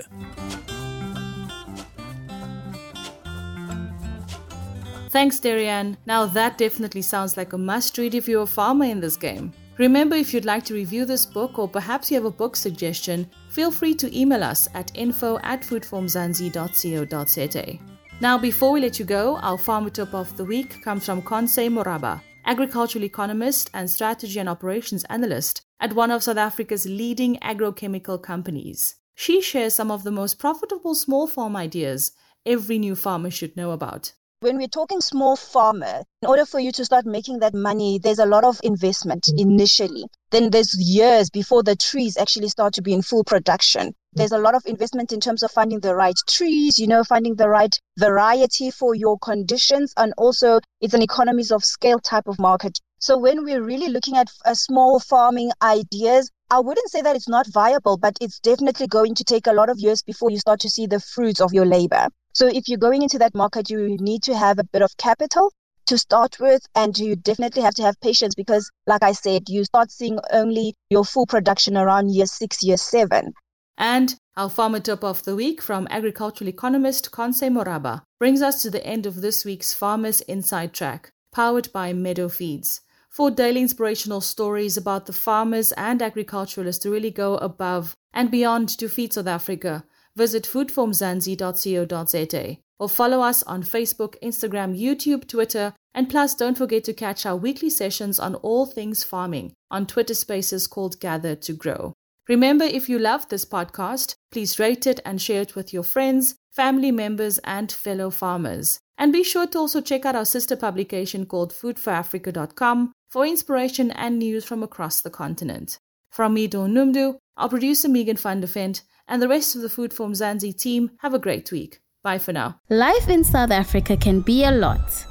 Thanks, 5.10 5.40
Darian. 5.40 5.98
Now 6.06 6.24
that 6.24 6.56
definitely 6.56 7.02
sounds 7.02 7.36
like 7.36 7.52
a 7.52 7.58
must 7.58 7.98
read 7.98 8.14
if 8.14 8.26
you're 8.26 8.44
a 8.44 8.46
farmer 8.46 8.86
in 8.86 9.00
this 9.00 9.16
game. 9.16 9.52
Remember, 9.78 10.16
if 10.16 10.32
you'd 10.32 10.44
like 10.44 10.64
to 10.64 10.74
review 10.74 11.04
this 11.04 11.26
book 11.26 11.58
or 11.58 11.68
perhaps 11.68 12.10
you 12.10 12.16
have 12.16 12.24
a 12.24 12.30
book 12.30 12.56
suggestion, 12.56 13.28
feel 13.50 13.70
free 13.70 13.94
to 13.94 14.18
email 14.18 14.42
us 14.42 14.68
at 14.74 14.90
info 14.94 15.38
at 15.42 15.62
foodformzansi.co.za. 15.62 17.78
Now, 18.20 18.38
before 18.38 18.72
we 18.72 18.80
let 18.80 18.98
you 18.98 19.04
go, 19.04 19.36
our 19.38 19.58
farmer 19.58 19.90
tip 19.90 20.14
of 20.14 20.34
the 20.36 20.44
week 20.44 20.82
comes 20.82 21.04
from 21.04 21.22
Conse 21.22 21.68
Moraba, 21.68 22.22
agricultural 22.46 23.04
economist 23.04 23.70
and 23.74 23.90
strategy 23.90 24.38
and 24.38 24.48
operations 24.48 25.04
analyst 25.10 25.62
at 25.82 25.94
one 25.94 26.12
of 26.12 26.22
South 26.22 26.36
Africa's 26.36 26.86
leading 26.86 27.36
agrochemical 27.38 28.22
companies. 28.22 28.94
She 29.16 29.42
shares 29.42 29.74
some 29.74 29.90
of 29.90 30.04
the 30.04 30.12
most 30.12 30.38
profitable 30.38 30.94
small 30.94 31.26
farm 31.26 31.56
ideas 31.56 32.12
every 32.46 32.78
new 32.78 32.94
farmer 32.94 33.32
should 33.32 33.56
know 33.56 33.72
about. 33.72 34.12
When 34.38 34.58
we're 34.58 34.68
talking 34.68 35.00
small 35.00 35.36
farmer, 35.36 36.02
in 36.22 36.28
order 36.28 36.46
for 36.46 36.60
you 36.60 36.70
to 36.72 36.84
start 36.84 37.04
making 37.04 37.40
that 37.40 37.54
money, 37.54 37.98
there's 37.98 38.20
a 38.20 38.26
lot 38.26 38.44
of 38.44 38.60
investment 38.62 39.28
initially. 39.36 40.04
Then 40.30 40.50
there's 40.50 40.74
years 40.78 41.30
before 41.30 41.64
the 41.64 41.76
trees 41.76 42.16
actually 42.16 42.48
start 42.48 42.74
to 42.74 42.82
be 42.82 42.92
in 42.92 43.02
full 43.02 43.24
production. 43.24 43.92
There's 44.14 44.32
a 44.32 44.38
lot 44.38 44.54
of 44.54 44.62
investment 44.66 45.12
in 45.12 45.20
terms 45.20 45.42
of 45.42 45.50
finding 45.50 45.80
the 45.80 45.94
right 45.94 46.16
trees, 46.28 46.78
you 46.78 46.86
know, 46.86 47.02
finding 47.02 47.36
the 47.36 47.48
right 47.48 47.76
variety 47.98 48.70
for 48.70 48.94
your 48.94 49.18
conditions. 49.18 49.94
And 49.96 50.12
also, 50.18 50.60
it's 50.80 50.94
an 50.94 51.02
economies 51.02 51.50
of 51.50 51.64
scale 51.64 51.98
type 51.98 52.26
of 52.26 52.38
market. 52.38 52.78
So 53.02 53.18
when 53.18 53.42
we're 53.42 53.64
really 53.64 53.88
looking 53.88 54.16
at 54.16 54.28
a 54.44 54.54
small 54.54 55.00
farming 55.00 55.50
ideas, 55.60 56.30
I 56.50 56.60
wouldn't 56.60 56.88
say 56.88 57.02
that 57.02 57.16
it's 57.16 57.28
not 57.28 57.48
viable, 57.52 57.96
but 57.96 58.16
it's 58.20 58.38
definitely 58.38 58.86
going 58.86 59.16
to 59.16 59.24
take 59.24 59.48
a 59.48 59.52
lot 59.52 59.68
of 59.68 59.80
years 59.80 60.02
before 60.02 60.30
you 60.30 60.38
start 60.38 60.60
to 60.60 60.70
see 60.70 60.86
the 60.86 61.00
fruits 61.00 61.40
of 61.40 61.52
your 61.52 61.66
labor. 61.66 62.06
So 62.32 62.46
if 62.46 62.68
you're 62.68 62.78
going 62.78 63.02
into 63.02 63.18
that 63.18 63.34
market, 63.34 63.68
you 63.70 63.96
need 63.98 64.22
to 64.22 64.36
have 64.36 64.60
a 64.60 64.64
bit 64.72 64.82
of 64.82 64.96
capital 64.98 65.52
to 65.86 65.98
start 65.98 66.38
with, 66.38 66.64
and 66.76 66.96
you 66.96 67.16
definitely 67.16 67.62
have 67.62 67.74
to 67.74 67.82
have 67.82 68.00
patience 68.00 68.36
because, 68.36 68.70
like 68.86 69.02
I 69.02 69.10
said, 69.10 69.48
you 69.48 69.64
start 69.64 69.90
seeing 69.90 70.20
only 70.32 70.74
your 70.88 71.04
full 71.04 71.26
production 71.26 71.76
around 71.76 72.14
year 72.14 72.26
six, 72.26 72.62
year 72.62 72.76
seven. 72.76 73.32
And 73.76 74.14
our 74.36 74.48
farmer 74.48 74.78
top 74.78 75.02
of 75.02 75.24
the 75.24 75.34
week 75.34 75.60
from 75.60 75.88
agricultural 75.90 76.48
economist 76.48 77.10
Conse 77.10 77.50
Moraba 77.50 78.02
brings 78.20 78.42
us 78.42 78.62
to 78.62 78.70
the 78.70 78.86
end 78.86 79.06
of 79.06 79.22
this 79.22 79.44
week's 79.44 79.74
Farmers 79.74 80.20
Inside 80.20 80.72
Track, 80.72 81.10
powered 81.32 81.72
by 81.72 81.92
Meadow 81.92 82.28
Feeds. 82.28 82.80
For 83.12 83.30
daily 83.30 83.60
inspirational 83.60 84.22
stories 84.22 84.78
about 84.78 85.04
the 85.04 85.12
farmers 85.12 85.72
and 85.72 86.00
agriculturalists 86.00 86.82
to 86.82 86.90
really 86.90 87.10
go 87.10 87.36
above 87.36 87.94
and 88.14 88.30
beyond 88.30 88.70
to 88.78 88.88
feed 88.88 89.12
South 89.12 89.26
Africa, 89.26 89.84
visit 90.16 90.44
foodformzansi.co.za 90.44 92.56
or 92.78 92.88
follow 92.88 93.20
us 93.20 93.42
on 93.42 93.64
Facebook, 93.64 94.14
Instagram, 94.22 94.80
YouTube, 94.80 95.28
Twitter, 95.28 95.74
and 95.92 96.08
plus 96.08 96.34
don't 96.34 96.56
forget 96.56 96.84
to 96.84 96.94
catch 96.94 97.26
our 97.26 97.36
weekly 97.36 97.68
sessions 97.68 98.18
on 98.18 98.34
all 98.36 98.64
things 98.64 99.04
farming 99.04 99.52
on 99.70 99.86
Twitter 99.86 100.14
spaces 100.14 100.66
called 100.66 100.98
Gather 100.98 101.36
to 101.36 101.52
Grow. 101.52 101.92
Remember, 102.30 102.64
if 102.64 102.88
you 102.88 102.98
love 102.98 103.28
this 103.28 103.44
podcast, 103.44 104.14
please 104.30 104.58
rate 104.58 104.86
it 104.86 105.00
and 105.04 105.20
share 105.20 105.42
it 105.42 105.54
with 105.54 105.74
your 105.74 105.82
friends, 105.82 106.36
family 106.50 106.90
members, 106.90 107.36
and 107.44 107.70
fellow 107.70 108.08
farmers. 108.08 108.80
And 108.96 109.12
be 109.12 109.22
sure 109.22 109.46
to 109.48 109.58
also 109.58 109.82
check 109.82 110.06
out 110.06 110.16
our 110.16 110.24
sister 110.24 110.56
publication 110.56 111.26
called 111.26 111.52
foodforafrica.com 111.52 112.94
for 113.12 113.26
inspiration 113.26 113.90
and 113.90 114.18
news 114.18 114.42
from 114.42 114.62
across 114.62 115.02
the 115.02 115.10
continent. 115.10 115.78
From 116.10 116.32
me, 116.32 116.46
Dawn 116.46 116.72
Noemdoe, 116.72 117.18
our 117.36 117.48
producer 117.50 117.86
Megan 117.86 118.16
van 118.16 118.40
der 118.40 118.46
Vent, 118.46 118.82
and 119.06 119.20
the 119.20 119.28
rest 119.28 119.54
of 119.54 119.60
the 119.60 119.68
Food 119.68 119.92
for 119.92 120.08
Mzansi 120.08 120.58
team, 120.58 120.92
have 121.00 121.12
a 121.12 121.18
great 121.18 121.52
week. 121.52 121.80
Bye 122.02 122.16
for 122.16 122.32
now. 122.32 122.58
Life 122.70 123.10
in 123.10 123.22
South 123.22 123.50
Africa 123.50 123.98
can 123.98 124.22
be 124.22 124.44
a 124.44 124.50
lot. 124.50 125.04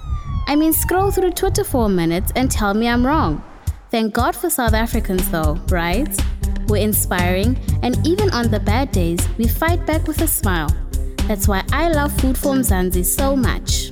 I 0.47 0.55
mean, 0.55 0.73
scroll 0.73 1.11
through 1.11 1.33
Twitter 1.33 1.63
for 1.63 1.85
a 1.85 1.89
minute 1.89 2.31
and 2.35 2.49
tell 2.49 2.73
me 2.73 2.87
I'm 2.87 3.05
wrong. 3.05 3.43
Thank 3.91 4.15
God 4.15 4.35
for 4.35 4.49
South 4.49 4.73
Africans, 4.73 5.29
though, 5.29 5.59
right? 5.69 6.09
We're 6.69 6.81
inspiring, 6.83 7.55
and 7.83 7.95
even 8.07 8.31
on 8.31 8.49
the 8.49 8.59
bad 8.59 8.91
days, 8.91 9.19
we 9.37 9.47
fight 9.47 9.85
back 9.85 10.07
with 10.07 10.21
a 10.21 10.27
smile. 10.27 10.75
That's 11.27 11.47
why 11.47 11.63
I 11.71 11.89
love 11.89 12.11
Food 12.19 12.35
for 12.35 12.55
Mzansi 12.55 13.05
so 13.05 13.35
much. 13.35 13.91